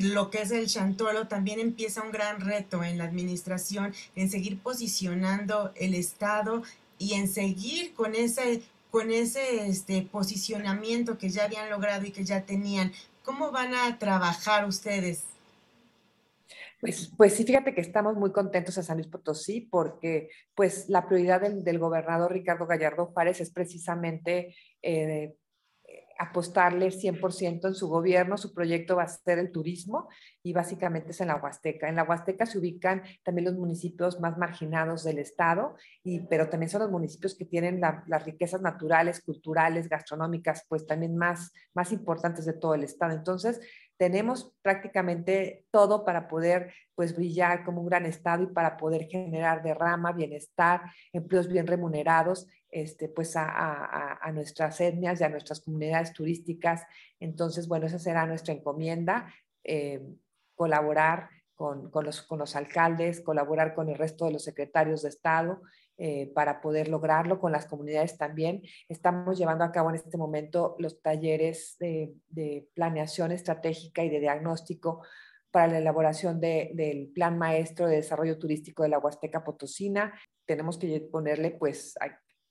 lo 0.00 0.30
que 0.30 0.42
es 0.42 0.52
el 0.52 0.68
Chantolo, 0.68 1.26
también 1.26 1.58
empieza 1.58 2.02
un 2.02 2.12
gran 2.12 2.40
reto 2.40 2.84
en 2.84 2.98
la 2.98 3.04
administración, 3.04 3.92
en 4.14 4.30
seguir 4.30 4.60
posicionando 4.60 5.72
el 5.74 5.94
Estado 5.94 6.62
y 6.98 7.14
en 7.14 7.28
seguir 7.28 7.94
con 7.94 8.14
ese 8.14 8.62
con 8.92 9.10
ese 9.10 9.68
este, 9.68 10.02
posicionamiento 10.02 11.16
que 11.16 11.30
ya 11.30 11.44
habían 11.44 11.70
logrado 11.70 12.04
y 12.04 12.10
que 12.10 12.24
ya 12.24 12.44
tenían. 12.44 12.92
¿Cómo 13.24 13.50
van 13.50 13.74
a 13.74 13.98
trabajar 13.98 14.66
ustedes? 14.66 15.24
Pues, 16.82 17.12
pues 17.16 17.34
sí, 17.34 17.44
fíjate 17.44 17.76
que 17.76 17.80
estamos 17.80 18.16
muy 18.16 18.32
contentos 18.32 18.76
a 18.76 18.82
San 18.82 18.96
Luis 18.96 19.06
Potosí 19.06 19.60
porque 19.60 20.30
pues 20.52 20.88
la 20.88 21.06
prioridad 21.06 21.40
del, 21.40 21.78
gobernador 21.78 22.32
Ricardo 22.32 22.66
Gallardo 22.66 23.06
Juárez 23.06 23.40
es 23.40 23.52
precisamente 23.52 24.56
eh, 24.82 25.36
apostarle 26.18 26.90
100% 26.90 27.68
en 27.68 27.74
su 27.74 27.88
gobierno. 27.88 28.36
Su 28.36 28.54
proyecto 28.54 28.96
va 28.96 29.04
a 29.04 29.08
ser 29.08 29.38
el 29.38 29.50
turismo 29.50 30.08
y 30.42 30.52
básicamente 30.52 31.10
es 31.10 31.20
en 31.20 31.28
la 31.28 31.36
Huasteca. 31.36 31.88
En 31.88 31.96
la 31.96 32.04
Huasteca 32.04 32.46
se 32.46 32.58
ubican 32.58 33.02
también 33.22 33.46
los 33.46 33.54
municipios 33.54 34.20
más 34.20 34.38
marginados 34.38 35.04
del 35.04 35.18
estado, 35.18 35.76
y, 36.02 36.20
pero 36.20 36.48
también 36.48 36.70
son 36.70 36.82
los 36.82 36.90
municipios 36.90 37.36
que 37.36 37.44
tienen 37.44 37.80
las 37.80 38.24
riquezas 38.24 38.60
naturales, 38.60 39.20
culturales, 39.20 39.88
gastronómicas, 39.88 40.64
pues 40.68 40.86
también 40.86 41.16
más, 41.16 41.52
más 41.74 41.92
importantes 41.92 42.44
de 42.44 42.54
todo 42.54 42.74
el 42.74 42.84
estado. 42.84 43.12
Entonces, 43.12 43.60
tenemos 43.96 44.52
prácticamente 44.62 45.66
todo 45.70 46.04
para 46.04 46.28
poder 46.28 46.72
pues 46.94 47.16
brillar 47.16 47.64
como 47.64 47.80
un 47.80 47.88
gran 47.88 48.06
estado 48.06 48.42
y 48.42 48.46
para 48.46 48.76
poder 48.76 49.04
generar 49.04 49.62
derrama, 49.62 50.12
bienestar, 50.12 50.82
empleos 51.12 51.48
bien 51.48 51.66
remunerados, 51.66 52.48
este, 52.70 53.08
pues 53.08 53.36
a, 53.36 53.44
a, 53.44 54.18
a, 54.20 54.32
nuestras 54.32 54.80
etnias 54.80 55.20
y 55.20 55.24
a 55.24 55.28
nuestras 55.28 55.60
comunidades 55.60 56.12
turísticas. 56.12 56.84
Entonces, 57.20 57.68
bueno, 57.68 57.86
esa 57.86 57.98
será 57.98 58.26
nuestra 58.26 58.54
encomienda, 58.54 59.32
eh, 59.64 60.00
colaborar 60.54 61.28
con, 61.54 61.90
con, 61.90 62.04
los, 62.04 62.22
con 62.22 62.38
los 62.38 62.56
alcaldes, 62.56 63.20
colaborar 63.20 63.74
con 63.74 63.88
el 63.88 63.96
resto 63.96 64.24
de 64.24 64.32
los 64.32 64.44
secretarios 64.44 65.02
de 65.02 65.10
Estado 65.10 65.60
eh, 66.04 66.32
para 66.34 66.60
poder 66.60 66.88
lograrlo, 66.88 67.38
con 67.38 67.52
las 67.52 67.66
comunidades 67.66 68.18
también. 68.18 68.60
Estamos 68.88 69.38
llevando 69.38 69.62
a 69.62 69.70
cabo 69.70 69.88
en 69.88 69.94
este 69.94 70.18
momento 70.18 70.74
los 70.80 71.00
talleres 71.00 71.76
de, 71.78 72.12
planeación 72.74 73.30
estratégica 73.30 74.02
y 74.02 74.10
de 74.10 74.18
diagnóstico 74.18 75.04
para 75.52 75.68
la 75.68 75.78
elaboración 75.78 76.40
del 76.40 77.12
plan 77.14 77.38
maestro 77.38 77.86
de 77.86 77.96
desarrollo 77.96 78.36
turístico 78.36 78.82
de 78.82 78.88
la 78.88 78.98
Huasteca 78.98 79.44
Potosina. 79.44 80.12
Tenemos 80.44 80.76
que 80.76 81.02
ponerle 81.02 81.52
pues 81.52 81.94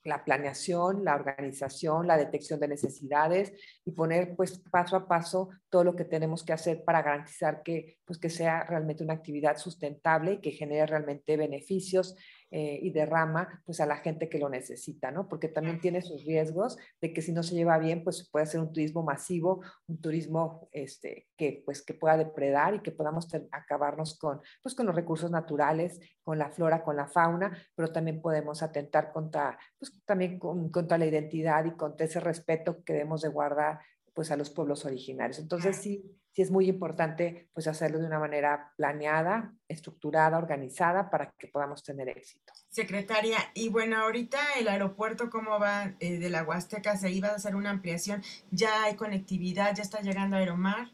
la 0.05 0.23
planeación, 0.23 1.03
la 1.03 1.15
organización, 1.15 2.07
la 2.07 2.15
detección 2.15 2.57
de 2.57 2.69
necesidades 2.69 3.51
y 3.83 3.91
poner 3.91 4.33
pues 4.37 4.59
paso 4.71 4.95
a 4.95 5.09
paso 5.09 5.49
todo 5.69 5.83
lo 5.83 5.97
que 5.97 6.05
tenemos 6.05 6.45
que 6.45 6.53
hacer 6.53 6.85
para 6.85 7.01
garantizar 7.01 7.63
que 7.63 7.97
pues 8.05 8.17
que 8.17 8.29
sea 8.29 8.63
realmente 8.63 9.03
una 9.03 9.13
actividad 9.13 9.57
sustentable 9.57 10.33
y 10.33 10.39
que 10.39 10.51
genere 10.51 10.85
realmente 10.85 11.35
beneficios 11.35 12.15
eh, 12.53 12.79
y 12.81 12.91
derrama 12.91 13.63
pues 13.65 13.79
a 13.79 13.85
la 13.85 13.97
gente 13.97 14.27
que 14.27 14.37
lo 14.37 14.49
necesita, 14.49 15.09
¿no? 15.09 15.29
Porque 15.29 15.47
también 15.47 15.79
tiene 15.79 16.01
sus 16.01 16.25
riesgos 16.25 16.77
de 16.99 17.13
que 17.13 17.21
si 17.21 17.31
no 17.31 17.43
se 17.43 17.55
lleva 17.55 17.77
bien, 17.77 18.03
pues 18.03 18.29
puede 18.29 18.45
ser 18.45 18.59
un 18.59 18.73
turismo 18.73 19.03
masivo, 19.03 19.61
un 19.87 20.01
turismo 20.01 20.67
este, 20.73 21.29
que 21.37 21.63
pues 21.65 21.81
que 21.81 21.93
pueda 21.93 22.17
depredar 22.17 22.75
y 22.75 22.81
que 22.81 22.91
podamos 22.91 23.27
acabarnos 23.51 24.19
con, 24.19 24.41
pues, 24.61 24.75
con 24.75 24.85
los 24.85 24.95
recursos 24.95 25.31
naturales, 25.31 25.99
con 26.23 26.37
la 26.37 26.51
flora, 26.51 26.83
con 26.83 26.97
la 26.97 27.07
fauna, 27.07 27.57
pero 27.73 27.91
también 27.91 28.21
podemos 28.21 28.61
atentar 28.61 29.13
contra, 29.13 29.57
pues 29.79 29.93
también 30.05 30.37
contra 30.37 30.97
la 30.97 31.05
identidad 31.05 31.63
y 31.63 31.71
contra 31.71 32.05
ese 32.05 32.19
respeto 32.19 32.83
que 32.83 32.93
debemos 32.93 33.21
de 33.21 33.29
guardar 33.29 33.79
pues 34.13 34.29
a 34.29 34.35
los 34.35 34.49
pueblos 34.49 34.85
originarios. 34.85 35.39
Entonces 35.39 35.77
sí, 35.77 36.20
sí 36.33 36.41
es 36.41 36.51
muy 36.51 36.67
importante 36.67 37.49
pues 37.53 37.67
hacerlo 37.67 37.99
de 37.99 38.07
una 38.07 38.19
manera 38.19 38.71
planeada, 38.77 39.53
estructurada, 39.67 40.37
organizada 40.37 41.09
para 41.09 41.31
que 41.37 41.47
podamos 41.47 41.83
tener 41.83 42.09
éxito. 42.09 42.53
Secretaria, 42.69 43.37
y 43.53 43.69
bueno, 43.69 43.97
ahorita 43.97 44.39
el 44.59 44.67
aeropuerto, 44.67 45.29
¿cómo 45.29 45.59
va 45.59 45.93
eh, 45.99 46.19
de 46.19 46.29
la 46.29 46.43
Huasteca? 46.43 46.97
¿Se 46.97 47.11
iba 47.11 47.29
a 47.29 47.35
hacer 47.35 47.55
una 47.55 47.69
ampliación? 47.69 48.21
¿Ya 48.51 48.83
hay 48.83 48.95
conectividad? 48.95 49.75
¿Ya 49.75 49.83
está 49.83 50.01
llegando 50.01 50.35
a 50.35 50.39
Aeromar? 50.39 50.91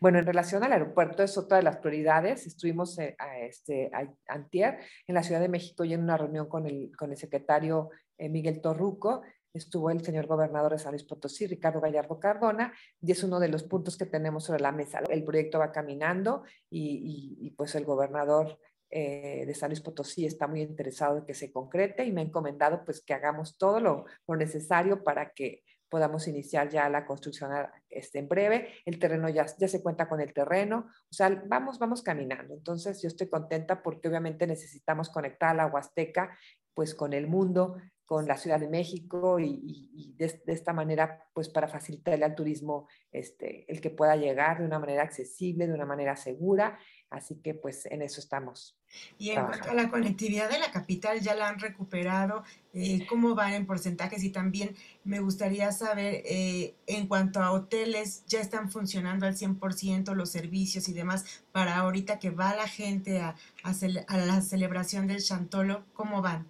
Bueno, 0.00 0.18
en 0.18 0.26
relación 0.26 0.62
al 0.64 0.72
aeropuerto 0.72 1.22
es 1.22 1.36
otra 1.36 1.58
de 1.58 1.62
las 1.62 1.78
prioridades. 1.78 2.46
Estuvimos 2.46 2.98
eh, 2.98 3.16
a 3.18 3.38
este, 3.40 3.90
antier 4.26 4.78
en 5.06 5.14
la 5.14 5.22
Ciudad 5.22 5.40
de 5.40 5.48
México 5.48 5.84
y 5.84 5.92
en 5.92 6.02
una 6.02 6.16
reunión 6.16 6.48
con 6.48 6.66
el, 6.66 6.90
con 6.96 7.10
el 7.10 7.16
secretario 7.16 7.90
eh, 8.16 8.28
Miguel 8.28 8.60
Torruco 8.60 9.22
estuvo 9.52 9.90
el 9.90 10.04
señor 10.04 10.26
gobernador 10.26 10.72
de 10.72 10.78
San 10.78 10.92
Luis 10.92 11.04
Potosí, 11.04 11.46
Ricardo 11.46 11.80
Gallardo 11.80 12.18
Cardona, 12.18 12.72
y 13.00 13.12
es 13.12 13.22
uno 13.22 13.40
de 13.40 13.48
los 13.48 13.64
puntos 13.64 13.96
que 13.96 14.06
tenemos 14.06 14.44
sobre 14.44 14.60
la 14.60 14.72
mesa. 14.72 15.00
El 15.08 15.24
proyecto 15.24 15.58
va 15.58 15.72
caminando 15.72 16.44
y, 16.70 17.54
pues 17.56 17.74
el 17.74 17.84
gobernador 17.84 18.58
eh, 18.90 19.44
de 19.46 19.54
San 19.54 19.70
Luis 19.70 19.80
Potosí 19.80 20.26
está 20.26 20.46
muy 20.46 20.62
interesado 20.62 21.18
en 21.18 21.26
que 21.26 21.34
se 21.34 21.52
concrete 21.52 22.04
y 22.04 22.12
me 22.12 22.22
ha 22.22 22.24
encomendado 22.24 22.84
pues 22.84 23.02
que 23.02 23.12
hagamos 23.12 23.58
todo 23.58 23.80
lo, 23.80 24.06
lo 24.26 24.36
necesario 24.36 25.04
para 25.04 25.30
que 25.30 25.62
podamos 25.88 26.28
iniciar 26.28 26.68
ya 26.68 26.88
la 26.88 27.06
construcción 27.06 27.50
este, 27.88 28.18
en 28.18 28.28
breve. 28.28 28.74
El 28.84 28.98
terreno 28.98 29.28
ya, 29.28 29.46
ya 29.58 29.68
se 29.68 29.82
cuenta 29.82 30.08
con 30.08 30.20
el 30.20 30.32
terreno, 30.32 30.86
o 30.88 31.12
sea, 31.12 31.42
vamos, 31.46 31.78
vamos 31.78 32.02
caminando. 32.02 32.54
Entonces, 32.54 33.00
yo 33.02 33.08
estoy 33.08 33.28
contenta 33.28 33.82
porque 33.82 34.08
obviamente 34.08 34.46
necesitamos 34.46 35.08
conectar 35.08 35.50
a 35.50 35.54
la 35.54 35.66
Huasteca 35.66 36.36
pues 36.74 36.94
con 36.94 37.12
el 37.12 37.26
mundo, 37.26 37.76
con 38.08 38.26
la 38.26 38.38
Ciudad 38.38 38.58
de 38.58 38.68
México 38.68 39.38
y, 39.38 40.14
de, 40.16 40.40
esta 40.46 40.72
manera, 40.72 41.28
pues 41.34 41.50
para 41.50 41.68
facilitarle 41.68 42.24
al 42.24 42.34
turismo 42.34 42.88
este, 43.12 43.70
el 43.70 43.82
que 43.82 43.90
pueda 43.90 44.16
llegar 44.16 44.60
de 44.60 44.64
una 44.64 44.78
manera 44.78 45.02
accesible, 45.02 45.66
de 45.66 45.74
una 45.74 45.84
manera 45.84 46.16
segura. 46.16 46.78
Así 47.10 47.36
que 47.42 47.52
pues 47.52 47.84
en 47.84 48.00
eso 48.00 48.20
estamos. 48.20 48.78
Y 49.18 49.30
en 49.30 49.44
cuanto 49.44 49.70
a 49.70 49.74
la 49.74 49.90
conectividad 49.90 50.48
de 50.48 50.58
la 50.58 50.70
capital, 50.70 51.20
¿ya 51.20 51.34
la 51.34 51.48
han 51.48 51.58
recuperado? 51.58 52.44
Eh, 52.72 53.06
¿Cómo 53.06 53.34
van 53.34 53.52
en 53.52 53.66
porcentajes? 53.66 54.24
Y 54.24 54.30
también 54.30 54.74
me 55.04 55.20
gustaría 55.20 55.70
saber, 55.72 56.22
eh, 56.24 56.76
en 56.86 57.08
cuanto 57.08 57.42
a 57.42 57.52
hoteles, 57.52 58.24
¿ya 58.26 58.40
están 58.40 58.70
funcionando 58.70 59.26
al 59.26 59.36
100% 59.36 60.14
los 60.14 60.30
servicios 60.30 60.88
y 60.88 60.94
demás 60.94 61.42
para 61.52 61.76
ahorita 61.76 62.18
que 62.18 62.30
va 62.30 62.56
la 62.56 62.68
gente 62.68 63.20
a, 63.20 63.36
a 63.64 64.16
la 64.16 64.40
celebración 64.40 65.06
del 65.06 65.22
Chantolo? 65.22 65.84
¿Cómo 65.92 66.22
van? 66.22 66.46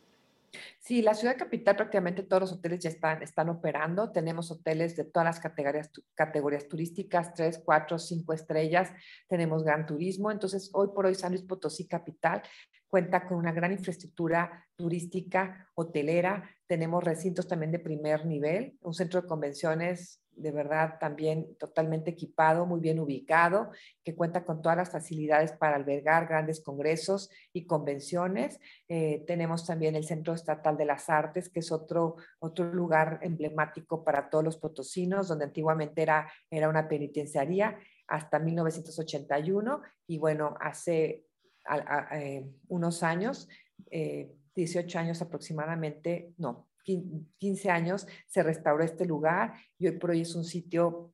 Sí, 0.79 1.03
la 1.03 1.15
ciudad 1.15 1.37
capital 1.37 1.77
prácticamente 1.77 2.23
todos 2.23 2.43
los 2.43 2.53
hoteles 2.53 2.81
ya 2.81 2.91
están, 2.91 3.23
están 3.23 3.49
operando. 3.49 4.11
Tenemos 4.13 4.51
hoteles 4.51 4.97
de 4.97 5.05
todas 5.05 5.27
las 5.27 5.41
categorías, 5.41 5.91
categorías 6.15 6.69
turísticas, 6.69 7.35
tres, 7.35 7.61
cuatro, 7.65 7.99
cinco 7.99 8.33
estrellas. 8.33 8.91
Tenemos 9.29 9.65
gran 9.65 9.87
turismo. 9.87 10.31
Entonces, 10.31 10.71
hoy 10.73 10.89
por 10.95 11.07
hoy 11.07 11.15
San 11.15 11.33
Luis 11.33 11.43
Potosí 11.43 11.87
Capital 11.87 12.43
cuenta 12.89 13.27
con 13.27 13.37
una 13.37 13.53
gran 13.53 13.73
infraestructura 13.73 14.67
turística, 14.77 15.69
hotelera. 15.75 16.51
Tenemos 16.69 17.03
recintos 17.03 17.49
también 17.49 17.73
de 17.73 17.81
primer 17.81 18.25
nivel, 18.25 18.79
un 18.83 18.95
centro 18.95 19.21
de 19.21 19.27
convenciones 19.27 20.23
de 20.39 20.53
verdad 20.53 20.99
también 20.99 21.57
totalmente 21.59 22.11
equipado, 22.11 22.65
muy 22.65 22.81
bien 22.81 23.01
ubicado, 23.01 23.71
que 24.05 24.15
cuenta 24.15 24.45
con 24.45 24.63
todas 24.63 24.79
las 24.79 24.91
facilidades 24.91 25.53
para 25.53 25.77
albergar 25.77 26.29
grandes 26.29 26.61
congresos 26.63 27.29
y 27.53 27.67
convenciones. 27.67 28.61
Eh, 28.89 29.25
tenemos 29.27 29.67
también 29.67 29.97
el 29.97 30.05
Centro 30.05 30.35
Estatal 30.35 30.77
de 30.77 30.85
las 30.85 31.11
Artes, 31.11 31.49
que 31.49 31.61
es 31.61 31.73
otro, 31.73 32.17
otro 32.39 32.73
lugar 32.73 33.19
emblemático 33.23 34.05
para 34.05 34.31
todos 34.31 34.45
los 34.45 34.57
potosinos, 34.57 35.29
donde 35.29 35.47
antiguamente 35.47 36.03
era, 36.03 36.31
era 36.51 36.69
una 36.69 36.89
penitenciaría 36.89 37.77
hasta 38.07 38.39
1981 38.39 39.83
y 40.07 40.19
bueno, 40.19 40.55
hace 40.61 41.27
eh, 42.13 42.49
unos 42.69 43.03
años, 43.03 43.49
18 44.59 44.99
eh, 44.99 45.01
años 45.01 45.23
aproximadamente, 45.23 46.35
no, 46.37 46.69
15 46.85 47.71
años 47.71 48.07
se 48.27 48.43
restauró 48.43 48.83
este 48.83 49.05
lugar 49.05 49.55
y 49.79 49.89
hoy 49.89 49.99
por 49.99 50.11
hoy 50.11 50.23
es 50.23 50.35
un 50.35 50.45
sitio 50.45 51.13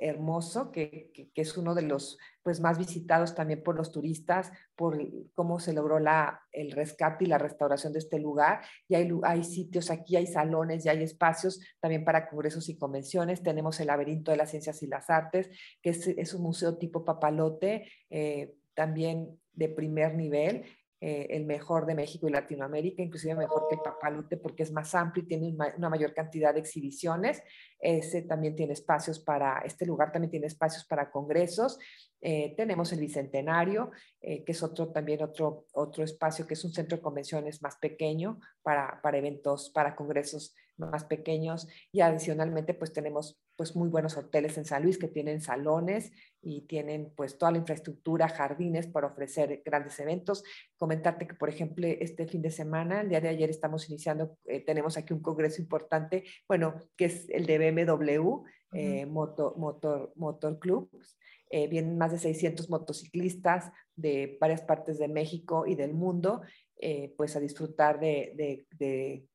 hermoso 0.00 0.70
que, 0.70 1.10
que, 1.12 1.42
es 1.42 1.56
uno 1.56 1.74
de 1.74 1.82
los 1.82 2.18
pues 2.42 2.60
más 2.60 2.78
visitados 2.78 3.34
también 3.34 3.64
por 3.64 3.74
los 3.74 3.90
turistas 3.90 4.52
por 4.76 4.96
cómo 5.34 5.58
se 5.58 5.72
logró 5.72 5.98
la, 5.98 6.40
el 6.52 6.70
rescate 6.70 7.24
y 7.24 7.28
la 7.28 7.38
restauración 7.38 7.92
de 7.92 7.98
este 7.98 8.20
lugar. 8.20 8.60
Y 8.86 8.94
hay, 8.94 9.10
hay 9.24 9.42
sitios 9.42 9.90
aquí 9.90 10.14
hay 10.14 10.28
salones 10.28 10.86
y 10.86 10.88
hay 10.88 11.02
espacios 11.02 11.60
también 11.80 12.04
para 12.04 12.28
congresos 12.28 12.68
y 12.68 12.78
convenciones. 12.78 13.42
Tenemos 13.42 13.80
el 13.80 13.88
laberinto 13.88 14.30
de 14.30 14.36
las 14.36 14.50
ciencias 14.50 14.82
y 14.84 14.86
las 14.86 15.10
artes 15.10 15.50
que 15.82 15.90
es, 15.90 16.06
es 16.06 16.32
un 16.32 16.42
museo 16.42 16.78
tipo 16.78 17.04
papalote 17.04 17.90
eh, 18.08 18.54
también 18.74 19.40
de 19.52 19.68
primer 19.68 20.14
nivel 20.14 20.64
eh, 21.00 21.28
el 21.30 21.44
mejor 21.44 21.86
de 21.86 21.94
México 21.94 22.26
y 22.26 22.32
Latinoamérica, 22.32 23.02
inclusive 23.02 23.36
mejor 23.36 23.68
que 23.68 23.76
el 23.76 23.82
Papalote 23.82 24.36
porque 24.36 24.64
es 24.64 24.72
más 24.72 24.94
amplio 24.96 25.22
y 25.22 25.28
tiene 25.28 25.56
una 25.76 25.88
mayor 25.88 26.12
cantidad 26.12 26.52
de 26.52 26.60
exhibiciones. 26.60 27.40
Ese 27.78 28.22
también 28.22 28.56
tiene 28.56 28.72
espacios 28.72 29.20
para, 29.20 29.60
este 29.60 29.86
lugar 29.86 30.10
también 30.10 30.32
tiene 30.32 30.48
espacios 30.48 30.84
para 30.84 31.10
congresos. 31.10 31.78
Eh, 32.20 32.54
tenemos 32.56 32.92
el 32.92 32.98
Bicentenario, 32.98 33.92
eh, 34.20 34.42
que 34.42 34.50
es 34.50 34.62
otro 34.62 34.88
también 34.88 35.22
otro, 35.22 35.66
otro 35.72 36.02
espacio 36.02 36.48
que 36.48 36.54
es 36.54 36.64
un 36.64 36.72
centro 36.72 36.96
de 36.96 37.02
convenciones 37.02 37.62
más 37.62 37.76
pequeño 37.76 38.40
para, 38.62 39.00
para 39.00 39.18
eventos, 39.18 39.70
para 39.70 39.94
congresos 39.94 40.52
más 40.78 41.04
pequeños 41.04 41.68
y 41.92 42.00
adicionalmente 42.00 42.74
pues 42.74 42.92
tenemos 42.92 43.40
pues 43.56 43.74
muy 43.74 43.88
buenos 43.88 44.16
hoteles 44.16 44.56
en 44.56 44.64
San 44.64 44.84
Luis 44.84 44.98
que 44.98 45.08
tienen 45.08 45.40
salones 45.40 46.12
y 46.40 46.62
tienen 46.62 47.12
pues 47.16 47.38
toda 47.38 47.52
la 47.52 47.58
infraestructura, 47.58 48.28
jardines 48.28 48.86
para 48.86 49.08
ofrecer 49.08 49.62
grandes 49.64 49.98
eventos. 50.00 50.44
Comentarte 50.76 51.26
que 51.26 51.34
por 51.34 51.48
ejemplo 51.48 51.86
este 51.86 52.26
fin 52.26 52.42
de 52.42 52.50
semana, 52.50 53.00
el 53.00 53.08
día 53.08 53.20
de 53.20 53.28
ayer 53.28 53.50
estamos 53.50 53.88
iniciando, 53.88 54.36
eh, 54.44 54.64
tenemos 54.64 54.96
aquí 54.96 55.12
un 55.12 55.22
congreso 55.22 55.60
importante, 55.60 56.24
bueno, 56.46 56.82
que 56.96 57.06
es 57.06 57.28
el 57.30 57.46
de 57.46 57.58
BMW, 57.58 58.44
eh, 58.72 59.06
Motor, 59.06 59.56
Motor, 59.56 60.12
Motor 60.16 60.58
Clubs. 60.58 61.18
Eh, 61.50 61.66
vienen 61.66 61.96
más 61.96 62.12
de 62.12 62.18
600 62.18 62.68
motociclistas 62.68 63.72
de 63.96 64.36
varias 64.38 64.60
partes 64.60 64.98
de 64.98 65.08
México 65.08 65.66
y 65.66 65.76
del 65.76 65.94
mundo 65.94 66.42
eh, 66.80 67.12
pues 67.16 67.34
a 67.34 67.40
disfrutar 67.40 67.98
de, 67.98 68.66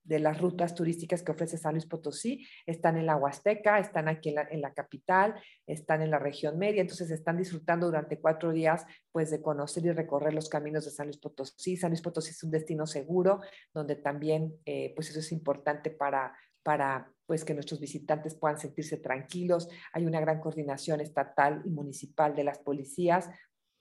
las 0.05 0.39
rutas 0.39 0.73
turísticas 0.75 1.23
que 1.23 1.31
ofrece 1.33 1.57
San 1.57 1.73
Luis 1.73 1.85
Potosí. 1.85 2.47
Están 2.65 2.97
en 2.97 3.05
la 3.05 3.17
Huasteca, 3.17 3.79
están 3.79 4.07
aquí 4.07 4.33
en 4.49 4.61
la, 4.61 4.73
capital, 4.73 5.35
están 5.67 6.01
en 6.01 6.11
la 6.11 6.19
región 6.19 6.57
media, 6.57 6.81
entonces 6.81 7.11
están 7.11 7.37
disfrutando 7.37 7.87
durante 7.87 8.19
cuatro 8.21 8.51
días 8.51 8.85
pues 9.11 9.29
de 9.29 9.41
conocer 9.41 9.85
y 9.85 9.91
recorrer 9.91 10.33
los 10.33 10.47
caminos 10.47 10.85
de 10.85 10.91
San 10.91 11.07
Luis 11.07 11.17
Potosí. 11.17 11.75
San 11.75 11.89
Luis 11.91 12.01
Potosí 12.01 12.31
es 12.31 12.43
un 12.43 12.51
destino 12.51 12.87
seguro, 12.87 13.41
donde 13.73 13.97
también 13.97 14.55
eh, 14.65 14.93
pues 14.95 15.09
eso 15.09 15.19
es 15.19 15.31
importante 15.33 15.91
para, 15.91 16.33
para 16.63 17.11
pues 17.25 17.43
que 17.43 17.53
nuestros 17.53 17.79
visitantes 17.79 18.35
puedan 18.35 18.57
sentirse 18.57 18.97
tranquilos. 18.97 19.67
Hay 19.91 20.05
una 20.05 20.21
gran 20.21 20.39
coordinación 20.39 21.01
estatal 21.01 21.61
y 21.65 21.69
municipal 21.69 22.35
de 22.35 22.43
las 22.45 22.59
policías 22.59 23.29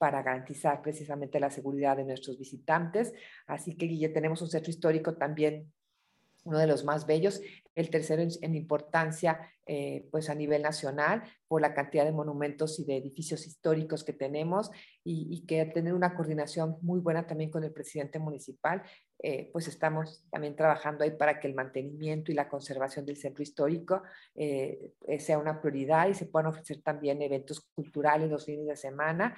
para 0.03 0.21
garantizar 0.21 0.83
precisamente 0.83 1.38
la 1.38 1.49
seguridad 1.49 1.97
de 1.97 2.03
nuestros 2.03 2.37
visitantes. 2.37 3.12
Así 3.47 3.77
que, 3.77 3.87
Guille, 3.87 4.09
tenemos 4.09 4.43
un 4.43 4.49
centro 4.49 4.69
histórico 4.69 5.15
también, 5.15 5.73
uno 6.43 6.59
de 6.59 6.67
los 6.67 6.83
más 6.83 7.07
bellos, 7.07 7.41
el 7.75 7.91
tercero 7.91 8.23
en, 8.23 8.55
importancia 8.55 9.41
eh, 9.65 10.09
pues 10.11 10.29
a 10.29 10.35
nivel 10.35 10.63
nacional 10.63 11.23
por 11.47 11.63
la 11.63 11.73
cantidad 11.73 12.05
de 12.05 12.13
monumentos 12.13 12.79
y 12.81 12.85
de 12.85 12.97
edificios 12.97 13.47
históricos 13.47 14.03
que 14.05 14.13
tenemos 14.13 14.71
y, 15.05 15.45
que 15.47 15.65
tener 15.67 15.95
una 15.95 16.15
coordinación 16.15 16.79
muy 16.83 17.01
buena 17.01 17.27
también 17.27 17.51
con 17.51 17.63
el 17.65 17.73
presidente 17.73 18.19
municipal 18.19 18.83
eh, 19.25 19.51
pues 19.53 19.69
estamos 19.69 20.27
también 20.31 20.57
trabajando 20.57 21.05
ahí 21.05 21.13
para 21.13 21.39
que 21.39 21.47
el 21.47 21.55
mantenimiento 21.55 22.33
y 22.33 22.35
la 22.35 22.49
conservación 22.49 23.07
del 23.07 23.17
centro 23.17 23.43
histórico 23.43 24.03
eh, 24.35 24.95
sea 25.19 25.39
una 25.39 25.61
prioridad 25.61 26.09
y 26.09 26.15
se 26.15 26.27
puedan 26.27 26.49
ofrecer 26.49 26.83
también 26.83 27.23
eventos 27.23 27.61
culturales 27.75 28.31
los 28.31 28.45
fines 28.45 28.67
de 28.67 28.77
semana. 28.77 29.37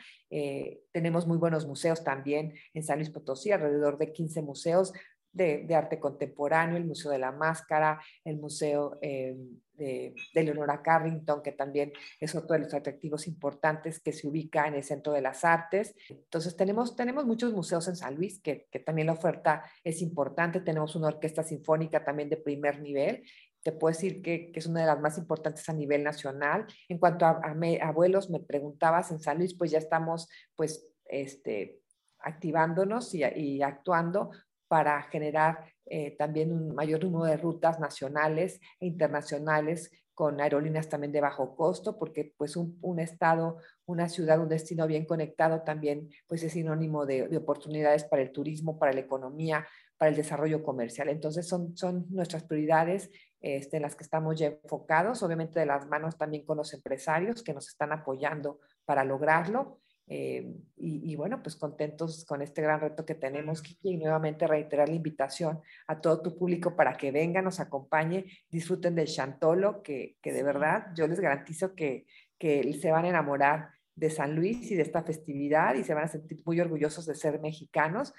tenemos 0.91 1.27
muy 1.27 1.37
buenos 1.37 1.67
museos 1.67 2.03
también 2.03 2.55
en 2.73 2.83
San 2.83 2.99
Luis 2.99 3.11
Potosí, 3.11 3.53
alrededor 3.53 3.99
de 3.99 4.13
15 4.13 4.43
museos 4.43 4.93
de, 5.35 5.75
arte 5.75 5.99
contemporáneo, 5.99 6.77
el 6.77 6.85
Museo 6.85 7.11
de 7.11 7.19
la 7.19 7.33
Máscara, 7.33 8.01
el 8.25 8.37
Museo 8.37 8.99
eh, 9.03 9.37
de, 9.75 10.15
Leonora 10.33 10.81
Carrington, 10.81 11.43
que 11.43 11.53
también 11.53 11.93
es 12.21 12.35
otro 12.35 12.55
de 12.55 12.61
los 12.61 12.73
atractivos 12.73 13.27
importantes 13.27 14.01
que 14.01 14.13
se 14.13 14.29
ubica 14.29 14.67
en 14.69 14.75
el 14.75 14.85
Centro 14.85 15.13
de 15.13 15.21
las 15.21 15.45
Artes. 15.45 15.95
Entonces 16.09 16.57
tenemos, 16.57 16.95
tenemos 16.95 17.27
muchos 17.27 17.53
museos 17.53 17.89
en 17.89 17.97
San 17.97 18.15
Luis, 18.15 18.41
que, 18.41 18.69
también 18.87 19.09
la 19.09 19.15
oferta 19.15 19.65
es 19.83 20.01
importante. 20.03 20.61
Tenemos 20.61 20.95
una 20.95 21.09
orquesta 21.09 21.43
sinfónica 21.43 22.05
también 22.05 22.31
de 22.31 22.37
primer 22.37 22.81
nivel. 22.81 23.25
Te 23.63 23.73
puedo 23.73 23.93
decir 23.93 24.23
que, 24.23 24.53
es 24.55 24.67
una 24.67 24.83
de 24.83 24.87
las 24.87 25.01
más 25.01 25.19
importantes 25.19 25.69
a 25.69 25.73
nivel 25.73 26.05
nacional. 26.05 26.67
En 26.89 26.99
cuanto 26.99 27.27
a, 27.27 27.41
abuelos, 27.83 28.31
me 28.31 28.39
preguntabas, 28.39 29.11
en 29.11 29.19
San 29.19 29.39
Luis 29.39 29.55
pues 29.55 29.73
ya 29.73 29.79
estamos 29.79 30.29
pues 30.55 30.87
este, 31.07 31.81
activándonos 32.21 33.13
y 33.15 33.63
actuando 33.63 34.31
para 34.75 35.01
generar 35.03 35.73
eh, 35.87 36.17
también 36.17 36.51
un 36.51 36.75
mayor 36.75 37.05
número 37.05 37.27
de 37.27 37.37
rutas 37.37 37.79
nacionales 37.79 38.61
e 38.81 38.87
internacionales 38.87 39.93
con 40.13 40.41
aerolíneas 40.41 40.89
también 40.89 41.13
de 41.13 41.21
bajo 41.21 41.55
costo, 41.55 41.97
porque 41.97 42.35
pues 42.37 42.57
un, 42.57 42.99
estado, 42.99 43.59
una 43.87 44.09
ciudad, 44.09 44.41
un 44.41 44.49
destino 44.49 44.89
bien 44.89 45.05
conectado 45.05 45.63
también 45.63 46.09
pues 46.27 46.43
es 46.43 46.55
sinónimo 46.55 47.07
de, 47.07 47.29
de, 47.29 47.37
oportunidades 47.37 48.03
para 48.03 48.23
el 48.23 48.33
turismo, 48.33 48.77
para 48.77 48.93
la 48.93 48.99
economía, 48.99 49.65
para 49.97 50.11
el 50.11 50.17
desarrollo 50.17 50.65
comercial. 50.65 51.09
Entonces 51.09 51.47
son, 51.47 51.77
son 51.77 52.07
nuestras 52.11 52.43
prioridades 52.43 53.13
este, 53.41 53.77
en 53.77 53.83
las 53.83 53.95
que 53.95 54.03
estamos 54.03 54.37
ya 54.37 54.49
enfocados, 54.49 55.23
obviamente 55.23 55.61
de 55.61 55.67
las 55.67 55.87
manos 55.87 56.19
también 56.19 56.45
con 56.45 56.57
los 56.57 56.75
empresarios 56.75 57.45
que 57.45 57.55
nos 57.55 57.69
están 57.69 57.93
apoyando 57.93 58.59
para 58.85 59.05
lograrlo 59.05 59.79
Eh, 60.07 60.55
y, 60.77 61.17
bueno, 61.17 61.43
pues 61.43 61.57
contentos 61.57 62.27
con 62.27 62.43
este 62.43 62.61
gran 62.61 62.81
reto 62.81 63.07
que 63.07 63.15
tenemos, 63.15 63.63
y 63.83 63.97
nuevamente 63.97 64.47
reiterar 64.47 64.89
la 64.89 64.95
invitación 64.95 65.61
a 65.87 66.01
todo 66.01 66.21
tu 66.21 66.37
público 66.37 66.77
para 66.77 66.95
que 66.95 67.11
vengan, 67.11 67.45
nos 67.45 67.61
acompañe, 67.61 68.27
disfruten 68.51 68.95
del 68.95 69.07
Chantolo, 69.07 69.83
que, 69.83 70.17
que 70.21 70.33
de 70.33 70.43
verdad 70.43 70.89
yo 70.95 71.07
les 71.07 71.21
garantizo 71.21 71.75
que, 71.75 72.07
que 72.39 72.73
se 72.75 72.91
van 72.91 73.07
a 73.07 73.09
enamorar 73.09 73.71
de 73.95 74.11
San 74.11 74.35
Luis 74.35 74.71
y 74.71 74.75
de 74.75 74.83
esta 74.83 75.03
festividad 75.03 75.75
y 75.75 75.85
se 75.85 75.95
van 75.95 76.05
a 76.05 76.09
sentir 76.09 76.43
muy 76.45 76.61
orgullosos 76.61 77.07
de 77.07 77.15
ser 77.15 77.41
mexicanos, 77.41 78.13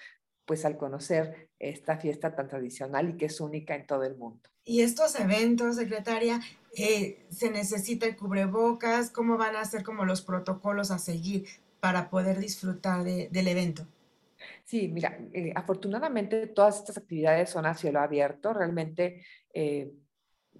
pues 0.46 0.64
al 0.66 0.78
conocer 0.78 1.50
esta 1.60 1.98
fiesta 1.98 2.36
tan 2.36 2.48
tradicional 2.48 3.10
y 3.10 3.18
que 3.18 3.26
es 3.26 3.42
única 3.42 3.76
en 3.76 3.86
todo 3.86 4.04
el 4.04 4.16
mundo. 4.16 4.50
Y 4.64 4.82
estos 4.82 5.20
eventos, 5.20 5.76
secretaria, 5.76 6.40
eh, 6.76 7.26
se 7.30 7.52
necesita 7.52 8.06
el 8.08 8.16
cubrebocas, 8.16 9.12
¿cómo 9.12 9.38
van 9.38 9.56
a 9.56 9.66
ser 9.66 9.84
como 9.84 10.06
los 10.06 10.22
protocolos 10.22 10.92
a 10.92 10.98
seguir 10.98 11.46
para 11.86 12.10
poder 12.10 12.40
disfrutar 12.40 13.04
del 13.04 13.48
evento? 13.48 13.86
Sí, 14.64 14.88
mira, 14.88 15.20
eh, 15.32 15.54
afortunadamente 15.56 16.48
todas 16.48 16.80
estas 16.80 16.98
actividades 16.98 17.52
son 17.52 17.68
a 17.68 17.76
cielo 17.76 18.00
abierto, 18.00 18.54
realmente 18.54 19.24
eh, 19.54 19.92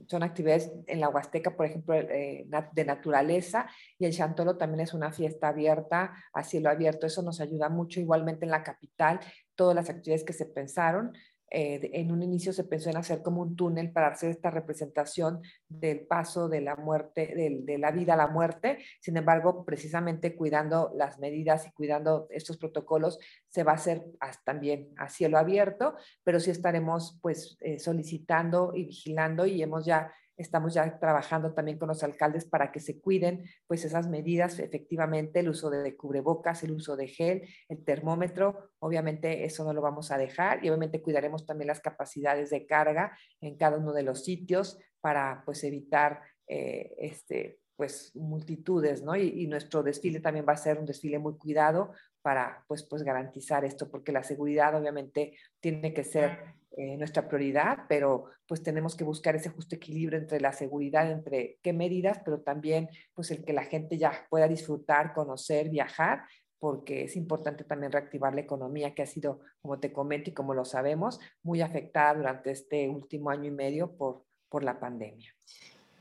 son 0.06 0.22
actividades 0.22 0.72
en 0.86 1.00
la 1.00 1.10
Huasteca, 1.10 1.56
por 1.56 1.66
ejemplo, 1.66 1.96
eh, 1.96 2.46
de 2.74 2.86
naturaleza, 2.86 3.68
y 3.98 4.06
el 4.06 4.14
Chantolo 4.14 4.56
también 4.56 4.82
es 4.82 4.94
una 4.94 5.12
fiesta 5.12 5.48
abierta, 5.48 6.14
a 6.32 6.44
cielo 6.44 6.70
abierto, 6.70 7.08
eso 7.08 7.24
nos 7.24 7.42
ayuda 7.42 7.70
mucho, 7.70 8.00
igualmente 8.00 8.46
en 8.46 8.52
la 8.52 8.62
capital, 8.62 9.20
todas 9.56 9.74
las 9.74 9.90
actividades 9.90 10.24
que 10.24 10.34
se 10.34 10.46
pensaron, 10.46 11.12
eh, 11.52 11.92
en 11.94 12.12
un 12.12 12.24
inicio 12.24 12.54
se 12.54 12.64
pensó 12.64 12.90
en 12.90 12.98
hacer 12.98 13.22
como 13.22 13.42
un 13.42 13.56
túnel 13.56 13.92
para 13.92 14.08
hacer 14.08 14.32
esta 14.32 14.50
representación 14.50 15.42
del 15.68 16.06
paso 16.08 16.50
de 16.50 16.62
la 16.62 16.76
muerte, 16.76 17.34
de, 17.36 17.78
la 17.78 17.92
vida 17.92 18.14
a 18.14 18.18
la 18.18 18.28
muerte. 18.28 18.80
Sin 19.00 19.18
embargo, 19.18 19.64
precisamente 19.64 20.36
cuidando 20.36 20.92
las 20.96 21.20
medidas 21.20 21.68
y 21.68 21.72
cuidando 21.72 22.28
estos 22.30 22.58
protocolos, 22.58 23.20
se 23.48 23.64
va 23.64 23.74
a 23.74 23.76
hacer 23.76 24.04
también 24.44 24.90
a 24.98 25.10
cielo 25.10 25.38
abierto, 25.38 25.96
pero 26.24 26.40
sí 26.40 26.52
estaremos 26.52 27.20
pues 27.22 27.58
eh, 27.62 27.80
solicitando 27.80 28.72
y 28.76 28.86
vigilando 28.86 29.46
y 29.46 29.62
hemos 29.62 29.86
ya 29.86 30.12
Estamos 30.38 30.74
ya 30.74 31.00
trabajando 31.00 31.54
también 31.54 31.78
con 31.78 31.88
los 31.88 32.04
alcaldes 32.04 32.46
para 32.46 32.72
que 32.72 32.80
se 32.80 33.00
cuiden 33.00 33.44
pues 33.68 33.86
esas 33.86 34.08
medidas, 34.08 34.60
efectivamente, 34.60 35.40
el 35.40 35.50
uso 35.50 35.70
de 35.70 35.96
cubrebocas, 35.96 36.64
el 36.64 36.72
uso 36.72 36.96
de 36.96 37.08
gel, 37.08 37.48
el 37.70 37.84
termómetro, 37.84 38.72
obviamente 38.80 39.46
eso 39.46 39.64
no 39.64 39.74
lo 39.74 39.82
vamos 39.82 40.12
a 40.12 40.18
dejar 40.18 40.64
y 40.64 40.70
obviamente 40.70 41.02
cuidaremos 41.02 41.46
también 41.46 41.68
las 41.68 41.80
capacidades 41.80 42.50
de 42.50 42.66
carga 42.66 43.18
en 43.42 43.58
cada 43.58 43.78
uno 43.78 43.94
de 43.94 44.04
los 44.04 44.24
sitios 44.24 44.80
para 45.02 45.44
pues 45.46 45.64
evitar 45.64 46.22
eh, 46.48 46.96
este, 46.98 47.60
pues 47.76 48.16
multitudes, 48.16 49.04
¿no? 49.04 49.16
Y, 49.16 49.44
y, 49.44 49.48
nuestro 49.48 49.84
desfile 49.84 50.20
también 50.20 50.46
va 50.48 50.54
a 50.54 50.58
ser 50.58 50.80
un 50.80 50.86
desfile 50.86 51.20
muy 51.20 51.38
cuidado 51.38 51.92
para 52.22 52.64
pues, 52.68 52.84
pues 52.84 53.04
garantizar 53.04 53.66
esto, 53.66 53.90
porque 53.90 54.12
la 54.12 54.24
seguridad 54.24 54.76
obviamente 54.76 55.38
tiene 55.60 55.94
que 55.94 56.04
ser 56.04 56.56
eh, 56.78 56.98
nuestra 56.98 57.26
prioridad, 57.26 57.86
pero 57.88 58.26
pues 58.46 58.62
tenemos 58.62 58.98
que 58.98 59.06
buscar 59.06 59.34
ese 59.34 59.50
justo 59.50 59.76
equilibrio 59.76 60.20
entre 60.20 60.42
la 60.42 60.52
seguridad, 60.52 61.10
entre 61.10 61.58
qué 61.62 61.72
medidas, 61.72 62.20
pero 62.26 62.42
también 62.42 62.90
pues 63.14 63.32
el 63.32 63.46
que 63.46 63.54
la 63.54 63.64
gente 63.64 63.98
ya 63.98 64.28
pueda 64.30 64.50
disfrutar, 64.50 65.14
conocer, 65.14 65.70
viajar, 65.70 66.24
porque 66.60 67.06
es 67.06 67.16
importante 67.16 67.64
también 67.64 67.94
reactivar 67.94 68.34
la 68.34 68.42
economía 68.42 68.94
que 68.94 69.04
ha 69.04 69.06
sido, 69.06 69.40
como 69.62 69.80
te 69.80 69.94
comento 69.94 70.32
y 70.32 70.34
como 70.34 70.54
lo 70.54 70.66
sabemos, 70.66 71.20
muy 71.44 71.62
afectada 71.62 72.16
durante 72.16 72.52
este 72.52 72.90
último 72.90 73.30
año 73.30 73.46
y 73.46 73.52
medio 73.52 73.96
por, 73.96 74.26
por 74.50 74.64
la 74.64 74.78
pandemia. 74.78 75.32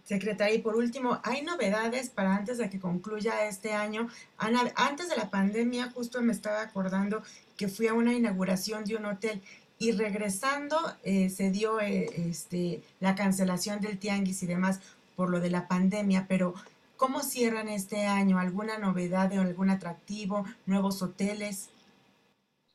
Secretaria, 0.05 0.55
y 0.55 0.61
por 0.61 0.77
último, 0.77 1.19
¿hay 1.25 1.43
novedades 1.43 2.11
para 2.11 2.37
antes 2.37 2.59
de 2.59 2.69
que 2.69 2.79
concluya 2.79 3.47
este 3.49 3.73
año? 3.73 4.09
Ana, 4.37 4.71
antes 4.77 5.09
de 5.09 5.17
la 5.17 5.31
pandemia, 5.31 5.91
justo 5.93 6.21
me 6.21 6.33
estaba 6.33 6.61
acordando 6.61 7.23
que 7.57 7.69
fui 7.69 7.87
a 7.87 7.95
una 7.95 8.13
inauguración 8.13 8.85
de 8.85 8.97
un 8.97 9.07
hotel 9.07 9.41
y 9.79 9.93
regresando 9.93 10.77
eh, 11.05 11.31
se 11.31 11.51
dio 11.51 11.81
eh, 11.81 12.11
este, 12.29 12.83
la 13.01 13.15
cancelación 13.15 13.81
del 13.81 13.99
tianguis 13.99 14.43
y 14.43 14.47
demás 14.47 14.81
por 15.17 15.31
lo 15.31 15.41
de 15.41 15.51
la 15.51 15.69
pandemia, 15.69 16.27
pero 16.29 16.55
¿cómo 16.97 17.23
cierran 17.23 17.69
este 17.69 18.07
año? 18.07 18.39
¿Alguna 18.39 18.79
novedad 18.79 19.33
o 19.37 19.41
algún 19.41 19.71
atractivo? 19.71 20.45
¿Nuevos 20.67 21.03
hoteles? 21.03 21.71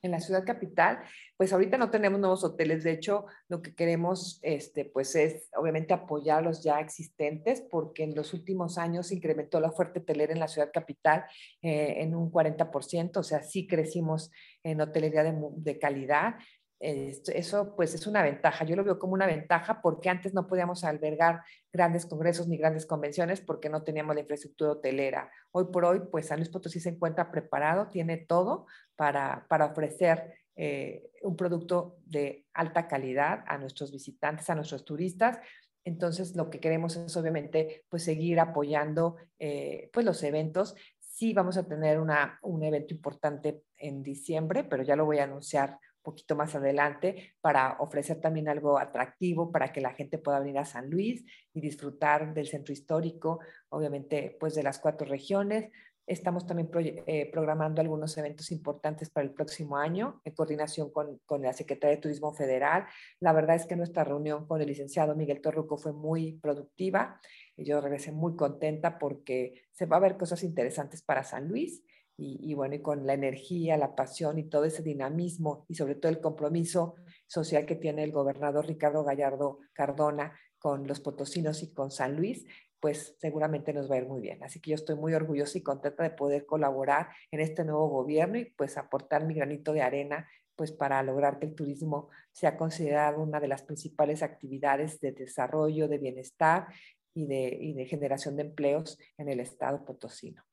En 0.01 0.11
la 0.11 0.19
ciudad 0.19 0.45
capital, 0.45 0.99
pues 1.35 1.51
ahorita 1.51 1.77
no 1.77 1.89
tenemos 1.89 2.19
nuevos 2.19 2.43
hoteles, 2.43 2.83
de 2.83 2.91
hecho 2.91 3.25
lo 3.49 3.61
que 3.61 3.75
queremos 3.75 4.39
este, 4.43 4.85
pues 4.85 5.15
es 5.15 5.49
obviamente 5.55 5.93
apoyar 5.93 6.43
los 6.43 6.63
ya 6.63 6.79
existentes 6.79 7.61
porque 7.61 8.03
en 8.03 8.15
los 8.15 8.33
últimos 8.33 8.77
años 8.77 9.07
se 9.07 9.15
incrementó 9.15 9.59
la 9.59 9.69
oferta 9.69 9.99
hotelera 9.99 10.31
en 10.31 10.39
la 10.39 10.47
ciudad 10.47 10.71
capital 10.73 11.25
eh, 11.61 11.95
en 11.97 12.15
un 12.15 12.31
40%, 12.31 13.17
o 13.17 13.23
sea, 13.23 13.43
sí 13.43 13.67
crecimos 13.67 14.31
en 14.63 14.81
hotelería 14.81 15.23
de 15.23 15.79
calidad, 15.79 16.35
eso 16.79 17.75
pues 17.75 17.93
es 17.93 18.07
una 18.07 18.23
ventaja. 18.23 18.63
Yo 18.63 18.75
lo 18.75 18.83
veo 18.83 18.99
como 18.99 19.13
una 19.13 19.27
ventaja 19.27 19.81
porque 19.81 20.09
antes 20.09 20.33
no 20.33 20.47
podíamos 20.47 20.83
albergar 20.83 21.41
grandes 21.73 22.05
congresos 22.05 22.47
ni 22.47 22.57
grandes 22.57 22.85
convenciones 22.85 23.41
porque 23.41 23.69
no 23.69 23.83
teníamos 23.83 24.15
la 24.15 24.21
infraestructura 24.21 24.71
hotelera. 24.71 25.29
Hoy 25.51 25.65
por 25.71 25.83
hoy, 25.83 26.01
pues 26.09 26.27
San 26.27 26.39
Luis 26.39 26.49
Potosí 26.49 26.79
se 26.79 26.89
encuentra 26.89 27.31
preparado, 27.31 27.89
tiene 27.89 28.17
todo 28.17 28.65
para, 28.95 29.45
para 29.49 29.65
ofrecer 29.65 30.33
eh, 30.55 31.11
un 31.21 31.35
producto 31.35 31.97
de 32.05 32.45
alta 32.53 32.87
calidad 32.87 33.43
a 33.47 33.57
nuestros 33.57 33.91
visitantes, 33.91 34.49
a 34.49 34.55
nuestros 34.55 34.85
turistas. 34.85 35.39
Entonces, 35.83 36.35
lo 36.35 36.49
que 36.49 36.59
queremos 36.59 36.95
es 36.95 37.15
obviamente 37.17 37.85
pues 37.89 38.03
seguir 38.03 38.39
apoyando 38.39 39.17
eh, 39.37 39.89
pues 39.91 40.05
los 40.05 40.23
eventos. 40.23 40.75
Sí 40.99 41.33
vamos 41.33 41.57
a 41.57 41.67
tener 41.67 41.99
una, 41.99 42.39
un 42.41 42.63
evento 42.63 42.93
importante 42.93 43.63
en 43.77 44.01
diciembre, 44.01 44.63
pero 44.63 44.83
ya 44.83 44.95
lo 44.95 45.05
voy 45.05 45.19
a 45.19 45.25
anunciar 45.25 45.77
poquito 46.09 46.35
más 46.35 46.55
adelante 46.55 47.33
para 47.41 47.77
ofrecer 47.79 48.19
también 48.19 48.49
algo 48.49 48.79
atractivo 48.79 49.51
para 49.51 49.71
que 49.71 49.81
la 49.81 49.93
gente 49.93 50.17
pueda 50.17 50.39
venir 50.39 50.57
a 50.57 50.65
San 50.65 50.89
Luis 50.89 51.23
y 51.53 51.61
disfrutar 51.61 52.33
del 52.33 52.47
centro 52.47 52.73
histórico, 52.73 53.39
obviamente 53.69 54.35
pues 54.39 54.55
de 54.55 54.63
las 54.63 54.79
cuatro 54.79 55.07
regiones. 55.07 55.71
Estamos 56.07 56.47
también 56.47 56.71
eh, 56.73 57.29
programando 57.31 57.81
algunos 57.81 58.17
eventos 58.17 58.51
importantes 58.51 59.11
para 59.11 59.27
el 59.27 59.33
próximo 59.33 59.77
año 59.77 60.21
en 60.25 60.33
coordinación 60.33 60.91
con, 60.91 61.19
con, 61.27 61.43
la 61.43 61.53
Secretaría 61.53 61.97
de 61.97 62.01
Turismo 62.01 62.33
Federal. 62.33 62.87
La 63.19 63.31
verdad 63.31 63.55
es 63.55 63.67
que 63.67 63.75
nuestra 63.75 64.03
reunión 64.03 64.47
con 64.47 64.59
el 64.59 64.67
licenciado 64.67 65.15
Miguel 65.15 65.39
Torruco 65.39 65.77
fue 65.77 65.93
muy 65.93 66.39
productiva 66.41 67.21
yo 67.63 67.81
regresé 67.81 68.11
muy 68.11 68.35
contenta 68.35 68.97
porque 68.97 69.63
se 69.71 69.85
va 69.85 69.97
a 69.97 70.01
ver 70.01 70.17
cosas 70.17 70.43
interesantes 70.43 71.01
para 71.01 71.23
San 71.23 71.47
Luis 71.47 71.83
y, 72.21 72.53
bueno, 72.53 72.75
y 72.75 72.81
con 72.81 73.05
la 73.05 73.13
energía, 73.13 73.77
la 73.77 73.95
pasión 73.95 74.37
y 74.39 74.43
todo 74.43 74.65
ese 74.65 74.83
dinamismo 74.83 75.65
y 75.67 75.75
sobre 75.75 75.95
todo 75.95 76.11
el 76.11 76.19
compromiso 76.19 76.95
social 77.27 77.65
que 77.65 77.75
tiene 77.75 78.03
el 78.03 78.11
gobernador 78.11 78.67
Ricardo 78.67 79.03
Gallardo 79.03 79.59
Cardona 79.73 80.37
con 80.57 80.85
los 80.87 80.99
potosinos 80.99 81.63
y 81.63 81.73
con 81.73 81.91
San 81.91 82.17
Luis, 82.17 82.45
pues 82.79 83.15
seguramente 83.19 83.73
nos 83.73 83.89
va 83.89 83.95
a 83.95 83.99
ir 83.99 84.07
muy 84.07 84.21
bien. 84.21 84.43
Así 84.43 84.59
que 84.59 84.71
yo 84.71 84.75
estoy 84.75 84.95
muy 84.95 85.13
orgullosa 85.13 85.57
y 85.57 85.63
contenta 85.63 86.03
de 86.03 86.11
poder 86.11 86.45
colaborar 86.45 87.09
en 87.31 87.39
este 87.39 87.63
nuevo 87.63 87.87
gobierno 87.87 88.37
y 88.37 88.45
pues 88.45 88.77
aportar 88.77 89.25
mi 89.25 89.33
granito 89.33 89.73
de 89.73 89.81
arena 89.81 90.27
pues 90.55 90.73
para 90.73 91.01
lograr 91.03 91.39
que 91.39 91.45
el 91.45 91.55
turismo 91.55 92.09
sea 92.33 92.57
considerado 92.57 93.21
una 93.21 93.39
de 93.39 93.47
las 93.47 93.63
principales 93.63 94.21
actividades 94.23 94.99
de 94.99 95.13
desarrollo, 95.13 95.87
de 95.87 95.97
bienestar 95.97 96.67
y 97.13 97.27
de, 97.27 97.57
y 97.61 97.73
de 97.73 97.85
generación 97.85 98.35
de 98.35 98.43
empleos 98.43 98.99
en 99.17 99.29
el 99.29 99.39
estado 99.39 99.85
potosino. 99.85 100.43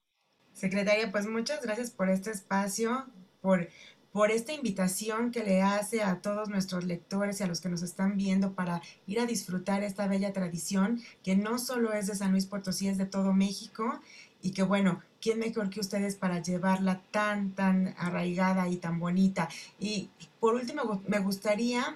Secretaria, 0.57 1.13
pues 1.13 1.27
muchas 1.27 1.61
gracias 1.61 1.91
por 1.91 2.09
este 2.09 2.31
espacio, 2.31 3.05
por, 3.43 3.69
por 4.11 4.31
esta 4.31 4.55
invitación 4.55 5.31
que 5.31 5.45
le 5.45 5.61
hace 5.61 6.03
a 6.03 6.23
todos 6.23 6.49
nuestros 6.49 6.85
lectores 6.85 7.39
y 7.39 7.45
a 7.45 7.47
los 7.47 7.61
que 7.61 7.69
nos 7.69 7.83
están 7.83 8.17
viendo 8.17 8.55
para 8.55 8.81
ir 9.07 9.21
a 9.21 9.27
disfrutar 9.27 9.83
esta 9.83 10.09
bella 10.09 10.33
tradición 10.33 11.03
que 11.23 11.37
no 11.37 11.59
solo 11.59 11.93
es 11.93 12.07
de 12.07 12.15
San 12.15 12.33
Luis 12.33 12.47
Potosí, 12.47 12.89
es 12.89 12.97
de 12.97 13.05
todo 13.05 13.35
México 13.35 14.01
y 14.41 14.53
que 14.53 14.63
bueno, 14.63 15.03
¿quién 15.21 15.41
mejor 15.41 15.69
que 15.69 15.81
ustedes 15.81 16.17
para 16.17 16.41
llevarla 16.41 17.03
tan, 17.11 17.51
tan 17.51 17.95
arraigada 17.99 18.67
y 18.71 18.77
tan 18.79 18.99
bonita? 18.99 19.51
Y 19.79 20.09
por 20.41 20.55
último, 20.55 21.03
me 21.07 21.19
gustaría 21.19 21.95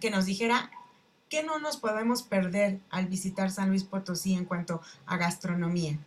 que 0.00 0.10
nos 0.10 0.26
dijera 0.26 0.72
qué 1.28 1.44
no 1.44 1.60
nos 1.60 1.76
podemos 1.76 2.24
perder 2.24 2.80
al 2.90 3.06
visitar 3.06 3.52
San 3.52 3.68
Luis 3.68 3.84
Potosí 3.84 4.34
en 4.34 4.44
cuanto 4.44 4.80
a 5.06 5.16
gastronomía. 5.16 6.00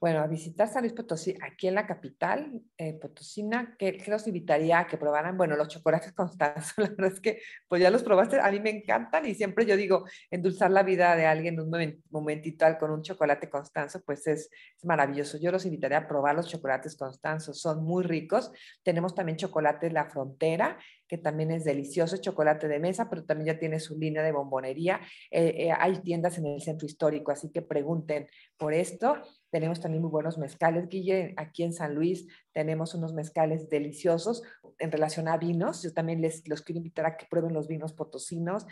Bueno, 0.00 0.20
a 0.20 0.28
visitar 0.28 0.68
San 0.68 0.82
Luis 0.82 0.92
Potosí, 0.92 1.34
aquí 1.42 1.66
en 1.66 1.74
la 1.74 1.84
capital 1.84 2.62
eh, 2.76 2.94
potosina, 2.94 3.74
que, 3.76 4.00
los 4.06 4.28
invitaría 4.28 4.78
a 4.78 4.86
que 4.86 4.96
probaran, 4.96 5.36
bueno, 5.36 5.56
los 5.56 5.66
chocolates 5.66 6.12
Constanzo, 6.14 6.74
la 6.76 6.90
verdad 6.90 7.12
es 7.12 7.20
que 7.20 7.40
pues 7.66 7.82
ya 7.82 7.90
los 7.90 8.04
probaste, 8.04 8.38
a 8.38 8.48
mí 8.52 8.60
me 8.60 8.70
encantan 8.70 9.26
y 9.26 9.34
siempre 9.34 9.66
yo 9.66 9.76
digo, 9.76 10.04
endulzar 10.30 10.70
la 10.70 10.84
vida 10.84 11.16
de 11.16 11.26
alguien 11.26 11.58
un 11.58 12.00
momentito 12.10 12.64
con 12.78 12.92
un 12.92 13.02
chocolate 13.02 13.50
Constanzo, 13.50 14.00
pues 14.04 14.24
es, 14.28 14.50
es, 14.76 14.84
maravilloso. 14.84 15.36
Yo 15.38 15.50
los 15.50 15.66
invitaría 15.66 15.98
a 15.98 16.08
probar 16.08 16.36
los 16.36 16.48
chocolates 16.48 16.96
Constanzo, 16.96 17.52
son 17.52 17.82
muy 17.82 18.04
ricos. 18.04 18.52
Tenemos 18.84 19.16
también 19.16 19.36
chocolate 19.36 19.90
La 19.90 20.08
Frontera, 20.08 20.78
que 21.08 21.18
también 21.18 21.50
es 21.50 21.64
delicioso, 21.64 22.18
chocolate 22.18 22.68
de 22.68 22.78
mesa, 22.78 23.08
pero 23.10 23.24
también 23.24 23.54
ya 23.54 23.58
tiene 23.58 23.80
su 23.80 23.98
línea 23.98 24.22
de 24.22 24.30
bombonería. 24.30 25.00
Eh, 25.30 25.54
eh, 25.58 25.72
hay 25.76 25.98
tiendas 26.02 26.38
en 26.38 26.46
el 26.46 26.60
centro 26.60 26.86
histórico, 26.86 27.32
así 27.32 27.50
que 27.50 27.62
pregunten 27.62 28.28
por 28.56 28.74
esto. 28.74 29.16
Tenemos 29.50 29.80
también 29.80 30.02
muy 30.02 30.10
buenos 30.10 30.38
mezcales, 30.38 30.88
Guille. 30.88 31.34
Aquí 31.36 31.62
en 31.62 31.72
San 31.72 31.94
Luis 31.94 32.26
tenemos 32.52 32.94
unos 32.94 33.14
mezcales 33.14 33.68
deliciosos 33.68 34.42
en 34.78 34.92
relación 34.92 35.28
a 35.28 35.36
vinos. 35.36 35.82
Yo 35.82 35.92
también 35.92 36.20
les 36.20 36.46
los 36.48 36.62
quiero 36.62 36.78
invitar 36.78 37.06
a 37.06 37.16
que 37.16 37.26
prueben 37.30 37.54
los 37.54 37.68
vinos 37.68 37.92
potosinos. 37.92 38.66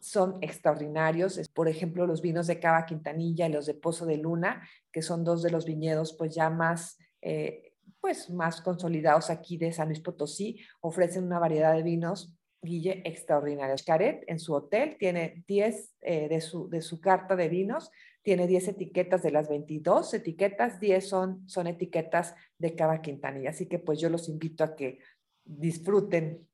Son 0.00 0.38
extraordinarios. 0.40 1.40
Por 1.54 1.68
ejemplo, 1.68 2.06
los 2.06 2.22
vinos 2.22 2.46
de 2.46 2.58
Cava 2.60 2.86
Quintanilla 2.86 3.46
y 3.46 3.52
los 3.52 3.66
de 3.66 3.74
Pozo 3.74 4.06
de 4.06 4.16
Luna, 4.16 4.66
que 4.90 5.02
son 5.02 5.24
dos 5.24 5.42
de 5.42 5.50
los 5.50 5.64
viñedos 5.64 6.14
pues 6.16 6.34
ya 6.34 6.50
más... 6.50 6.98
Eh, 7.20 7.68
pues 8.00 8.30
más 8.30 8.60
consolidados 8.60 9.30
aquí 9.30 9.56
de 9.56 9.72
San 9.72 9.86
Luis 9.86 10.00
Potosí, 10.00 10.58
ofrecen 10.80 11.22
una 11.22 11.38
variedad 11.38 11.72
de 11.72 11.84
vinos 11.84 12.36
Guille, 12.62 13.02
extraordinario. 13.04 13.74
Caret 13.84 14.22
en 14.28 14.38
su 14.38 14.54
hotel 14.54 14.96
tiene 14.96 15.44
10 15.48 15.94
eh, 16.00 16.28
de, 16.28 16.40
su, 16.40 16.68
de 16.68 16.80
su 16.80 17.00
carta 17.00 17.34
de 17.34 17.48
vinos, 17.48 17.90
tiene 18.22 18.46
10 18.46 18.68
etiquetas 18.68 19.22
de 19.22 19.32
las 19.32 19.48
22 19.48 20.14
etiquetas, 20.14 20.80
10 20.80 21.08
son, 21.08 21.48
son 21.48 21.66
etiquetas 21.66 22.34
de 22.58 22.74
Cava 22.74 23.02
Quintanilla. 23.02 23.50
Así 23.50 23.66
que 23.66 23.78
pues 23.78 24.00
yo 24.00 24.08
los 24.08 24.28
invito 24.28 24.64
a 24.64 24.74
que 24.76 25.00
disfruten 25.44 26.46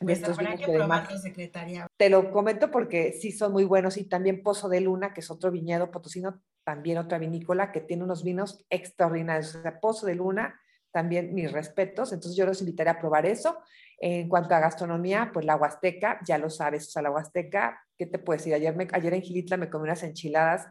de 0.00 0.06
pues 0.06 0.18
estos 0.18 0.38
vinos. 0.38 1.08
Que 1.08 1.18
secretaria. 1.18 1.86
Te 1.96 2.10
lo 2.10 2.30
comento 2.30 2.70
porque 2.70 3.12
sí 3.12 3.32
son 3.32 3.52
muy 3.52 3.64
buenos 3.64 3.96
y 3.96 4.04
también 4.04 4.42
Pozo 4.42 4.68
de 4.68 4.80
Luna, 4.80 5.14
que 5.14 5.20
es 5.20 5.30
otro 5.30 5.50
viñedo 5.50 5.90
potosino, 5.90 6.42
también 6.62 6.98
otra 6.98 7.18
vinícola 7.18 7.72
que 7.72 7.80
tiene 7.80 8.04
unos 8.04 8.22
vinos 8.22 8.64
extraordinarios. 8.68 9.54
O 9.54 9.62
sea, 9.62 9.80
Pozo 9.80 10.06
de 10.06 10.16
Luna, 10.16 10.60
también 10.90 11.34
mis 11.34 11.50
respetos. 11.50 12.12
Entonces 12.12 12.36
yo 12.36 12.44
los 12.44 12.60
invitaré 12.60 12.90
a 12.90 12.98
probar 12.98 13.24
eso. 13.24 13.58
En 13.98 14.28
cuanto 14.28 14.54
a 14.54 14.60
gastronomía, 14.60 15.30
pues 15.32 15.46
la 15.46 15.56
Huasteca, 15.56 16.20
ya 16.26 16.36
lo 16.36 16.50
sabes, 16.50 16.88
o 16.88 16.90
sea, 16.90 17.02
la 17.02 17.10
Huasteca, 17.10 17.80
¿qué 17.96 18.06
te 18.06 18.18
puedo 18.18 18.36
decir? 18.36 18.52
Ayer, 18.52 18.76
me, 18.76 18.88
ayer 18.92 19.14
en 19.14 19.22
Gilitla 19.22 19.56
me 19.56 19.70
comí 19.70 19.84
unas 19.84 20.02
enchiladas 20.02 20.66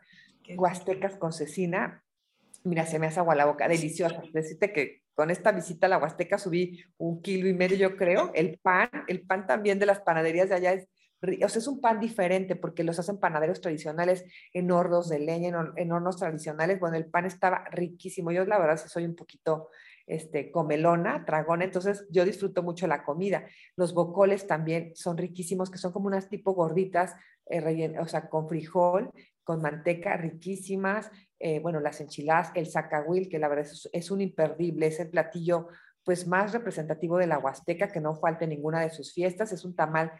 huastecas 0.58 1.16
con 1.18 1.34
cecina. 1.34 2.04
Mira, 2.64 2.86
se 2.86 3.00
me 3.00 3.08
hace 3.08 3.20
agua 3.20 3.36
la 3.36 3.46
boca, 3.46 3.68
deliciosa. 3.68 4.22
Decirte 4.34 4.72
que 4.72 5.04
con 5.14 5.30
esta 5.30 5.52
visita 5.52 5.88
a 5.88 5.90
la 5.90 5.98
Huasteca 5.98 6.38
subí 6.38 6.84
un 6.98 7.22
kilo 7.22 7.48
y 7.48 7.54
medio, 7.54 7.78
yo 7.78 7.98
creo. 7.98 8.32
El 8.34 8.58
pan, 8.60 8.90
el 9.08 9.22
pan 9.22 9.46
también 9.46 9.80
de 9.80 9.86
las 9.86 10.00
panaderías 10.00 10.50
de 10.50 10.56
allá 10.56 10.74
es, 10.74 10.88
o 11.22 11.50
sea, 11.50 11.60
es 11.60 11.68
un 11.68 11.80
pan 11.80 12.00
diferente 12.00 12.56
porque 12.56 12.84
los 12.84 13.00
hacen 13.00 13.18
panaderos 13.18 13.62
tradicionales 13.62 14.26
en 14.54 14.72
hornos 14.72 15.10
de 15.10 15.20
leña, 15.20 15.50
en, 15.50 15.56
en 15.76 15.92
hornos 15.92 16.18
tradicionales. 16.18 16.80
Bueno, 16.80 16.98
el 16.98 17.06
pan 17.06 17.26
estaba 17.26 17.66
riquísimo. 17.72 18.32
Yo 18.32 18.46
la 18.46 18.60
verdad 18.60 18.78
soy 18.78 19.06
un 19.06 19.16
poquito 19.16 19.70
este, 20.06 20.52
comelona, 20.52 21.24
tragona, 21.26 21.64
entonces 21.64 22.06
yo 22.10 22.26
disfruto 22.26 22.64
mucho 22.64 22.88
la 22.88 23.04
comida. 23.04 23.46
Los 23.76 23.94
bocoles 23.94 24.48
también 24.48 24.92
son 24.96 25.18
riquísimos, 25.18 25.70
que 25.70 25.78
son 25.78 25.94
como 25.94 26.08
unas 26.08 26.30
tipo 26.30 26.54
gorditas, 26.54 27.16
eh, 27.46 27.96
o 28.00 28.08
sea, 28.08 28.30
con 28.30 28.48
frijol, 28.48 29.12
con 29.44 29.62
manteca, 29.62 30.18
riquísimas. 30.18 31.12
Eh, 31.40 31.60
bueno, 31.60 31.80
las 31.80 32.00
enchiladas, 32.02 32.52
el 32.56 32.68
zacahuil, 32.68 33.30
que 33.30 33.40
la 33.40 33.48
verdad 33.48 33.68
es, 33.92 34.12
un 34.12 34.22
imperdible, 34.22 34.88
es 34.88 35.00
el 35.00 35.10
platillo 35.10 35.68
pues 36.04 36.28
más 36.28 36.52
representativo 36.52 37.18
de 37.18 37.28
la 37.28 37.40
Huasteca, 37.40 37.90
que 37.90 38.02
no 38.02 38.16
falte 38.16 38.48
ninguna 38.48 38.82
de 38.82 38.90
sus 38.90 39.14
fiestas. 39.14 39.52
Es 39.52 39.64
un 39.64 39.76
tamal 39.76 40.12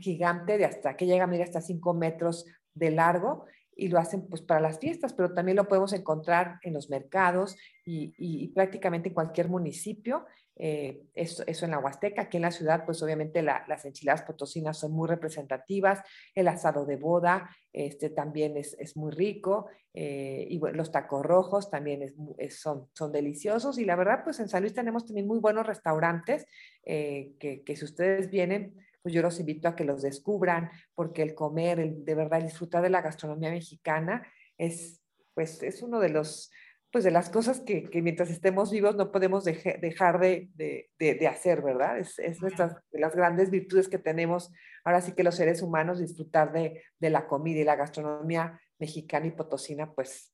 gigante 0.00 0.58
de 0.58 0.64
hasta 0.64 0.96
que 0.96 1.06
llega, 1.06 1.26
mira, 1.26 1.44
hasta 1.44 1.60
5 1.60 1.94
metros 1.94 2.46
de 2.74 2.90
largo 2.90 3.46
y 3.78 3.88
lo 3.88 4.00
hacen 4.00 4.26
pues 4.28 4.42
para 4.42 4.60
las 4.60 4.80
fiestas, 4.80 5.12
pero 5.12 5.32
también 5.32 5.56
lo 5.56 5.68
podemos 5.68 5.92
encontrar 5.92 6.58
en 6.62 6.74
los 6.74 6.90
mercados 6.90 7.56
y, 7.84 8.48
prácticamente 8.48 9.08
en 9.08 9.14
cualquier 9.14 9.48
municipio. 9.48 10.26
Eh, 10.60 11.04
eso, 11.14 11.44
en 11.46 11.70
la 11.70 11.78
Huasteca, 11.78 12.22
aquí 12.22 12.36
en 12.36 12.42
la 12.42 12.50
ciudad, 12.50 12.84
pues 12.84 13.00
obviamente 13.02 13.42
las 13.42 13.84
enchiladas 13.84 14.22
potosinas 14.22 14.76
son 14.76 14.92
muy 14.92 15.08
representativas, 15.08 16.02
el 16.34 16.48
asado 16.48 16.84
de 16.84 16.96
boda 16.96 17.48
este, 17.72 18.10
también 18.10 18.56
es, 18.56 18.74
es 18.80 18.96
muy 18.96 19.12
rico, 19.12 19.68
eh, 19.94 20.46
y 20.50 20.58
los 20.58 20.90
tacos 20.90 21.24
rojos 21.24 21.70
también 21.70 22.02
es, 22.02 22.60
son, 22.60 22.88
son 22.92 23.12
deliciosos, 23.12 23.78
y 23.78 23.84
la 23.84 23.94
verdad, 23.94 24.24
pues 24.24 24.40
en 24.40 24.48
San 24.48 24.62
Luis 24.62 24.74
tenemos 24.74 25.06
también 25.06 25.28
muy 25.28 25.38
buenos 25.38 25.64
restaurantes 25.64 26.44
eh, 26.84 27.34
que, 27.38 27.76
si 27.76 27.84
ustedes 27.84 28.28
vienen, 28.28 28.74
pues 29.00 29.14
yo 29.14 29.22
los 29.22 29.38
invito 29.38 29.68
a 29.68 29.76
que 29.76 29.84
los 29.84 30.02
descubran, 30.02 30.70
porque 30.94 31.22
el 31.22 31.36
comer, 31.36 31.78
el, 31.78 32.04
de 32.04 32.14
verdad, 32.16 32.42
disfrutar 32.42 32.82
de 32.82 32.90
la 32.90 33.00
gastronomía 33.00 33.50
mexicana 33.50 34.26
es, 34.56 35.00
pues, 35.34 35.62
es 35.62 35.82
uno 35.82 36.00
de 36.00 36.08
los, 36.08 36.50
pues, 36.90 37.04
de 37.04 37.10
las 37.10 37.28
cosas 37.30 37.60
que, 37.60 37.90
que 37.90 38.02
mientras 38.02 38.30
estemos 38.30 38.70
vivos 38.70 38.96
no 38.96 39.12
podemos 39.12 39.44
dejar 39.44 40.20
de, 40.20 40.50
de, 40.54 40.88
de, 40.98 41.28
hacer, 41.28 41.62
¿verdad? 41.62 41.98
Es, 41.98 42.18
es 42.18 42.40
nuestras, 42.40 42.76
de 42.90 43.00
las 43.00 43.14
grandes 43.14 43.50
virtudes 43.50 43.88
que 43.88 43.98
tenemos 43.98 44.50
ahora 44.84 45.00
sí 45.00 45.12
que 45.12 45.24
los 45.24 45.34
seres 45.34 45.60
humanos, 45.62 45.98
disfrutar 45.98 46.52
de, 46.52 46.82
la 47.00 47.26
comida 47.26 47.60
y 47.60 47.64
la 47.64 47.76
gastronomía 47.76 48.60
mexicana 48.78 49.26
y 49.26 49.32
potosina, 49.32 49.92
pues, 49.92 50.32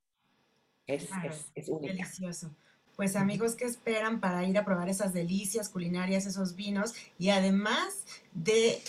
es, 0.86 1.08
es, 1.24 1.50
es 1.54 1.68
única. 1.68 1.92
Delicioso 1.92 2.54
pues 2.96 3.16
amigos 3.16 3.56
que 3.56 3.64
esperan 3.64 4.20
para 4.20 4.44
ir 4.44 4.56
a 4.56 4.64
probar 4.64 4.88
esas 4.88 5.12
delicias 5.12 5.68
culinarias, 5.68 6.26
esos 6.26 6.54
vinos 6.54 6.94
y 7.18 7.30
además 7.30 8.04
de 8.32 8.80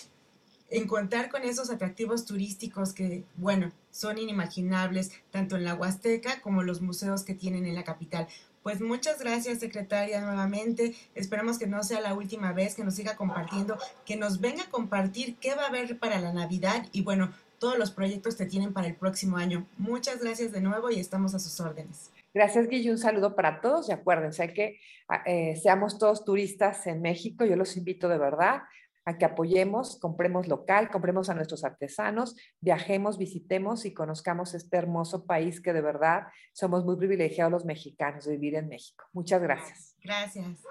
encontrar 0.69 1.29
con 1.29 1.43
esos 1.43 1.69
atractivos 1.69 2.25
turísticos 2.25 2.93
que, 2.93 3.23
bueno, 3.35 3.71
son 3.95 4.17
inimaginables 4.17 5.11
tanto 5.31 5.55
en 5.55 5.63
la 5.63 5.73
Huasteca 5.73 6.41
como 6.41 6.63
los 6.63 6.81
museos 6.81 7.23
que 7.23 7.33
tienen 7.33 7.65
en 7.65 7.75
la 7.75 7.85
capital. 7.85 8.27
Pues 8.61 8.81
muchas 8.81 9.19
gracias, 9.19 9.59
secretaria, 9.59 10.19
nuevamente. 10.19 10.95
Esperamos 11.13 11.57
que 11.57 11.67
no 11.67 11.81
sea 11.83 12.01
la 12.01 12.13
última 12.13 12.51
vez, 12.51 12.75
que 12.75 12.83
nos 12.83 12.95
siga 12.95 13.15
compartiendo, 13.15 13.77
que 14.05 14.17
nos 14.17 14.41
venga 14.41 14.63
a 14.63 14.69
compartir 14.69 15.37
qué 15.37 15.55
va 15.55 15.63
a 15.63 15.67
haber 15.67 15.97
para 15.97 16.19
la 16.19 16.33
Navidad 16.33 16.87
y 16.91 17.03
bueno, 17.03 17.31
todos 17.57 17.77
los 17.77 17.91
proyectos 17.91 18.35
que 18.35 18.45
tienen 18.45 18.73
para 18.73 18.87
el 18.87 18.95
próximo 18.95 19.37
año. 19.37 19.65
Muchas 19.77 20.21
gracias 20.21 20.51
de 20.51 20.59
nuevo 20.61 20.91
y 20.91 20.99
estamos 20.99 21.33
a 21.33 21.39
sus 21.39 21.57
órdenes. 21.61 22.11
Gracias, 22.33 22.67
Guille. 22.67 22.91
Un 22.91 22.97
saludo 22.97 23.33
para 23.33 23.61
todos 23.61 23.87
y 23.87 23.93
acuérdense 23.93 24.51
que 24.53 24.77
ah, 25.07 25.23
eh, 25.25 25.55
seamos 25.55 25.97
todos 25.97 26.25
turistas 26.25 26.85
en 26.87 27.01
México. 27.01 27.45
Yo 27.45 27.55
los 27.55 27.77
invito 27.77 28.09
de 28.09 28.17
verdad 28.17 28.63
a 29.05 29.17
que 29.17 29.25
apoyemos, 29.25 29.99
compremos 29.99 30.47
local, 30.47 30.89
compremos 30.89 31.29
a 31.29 31.35
nuestros 31.35 31.63
artesanos, 31.63 32.35
viajemos, 32.59 33.17
visitemos 33.17 33.85
y 33.85 33.93
conozcamos 33.93 34.53
este 34.53 34.77
hermoso 34.77 35.25
país 35.25 35.61
que 35.61 35.73
de 35.73 35.81
verdad 35.81 36.23
somos 36.53 36.83
muy 36.83 36.97
privilegiados 36.97 37.51
los 37.51 37.65
mexicanos 37.65 38.25
de 38.25 38.31
vivir 38.33 38.55
en 38.55 38.67
México. 38.67 39.05
Muchas 39.13 39.41
gracias. 39.41 39.95
Gracias. 40.01 40.63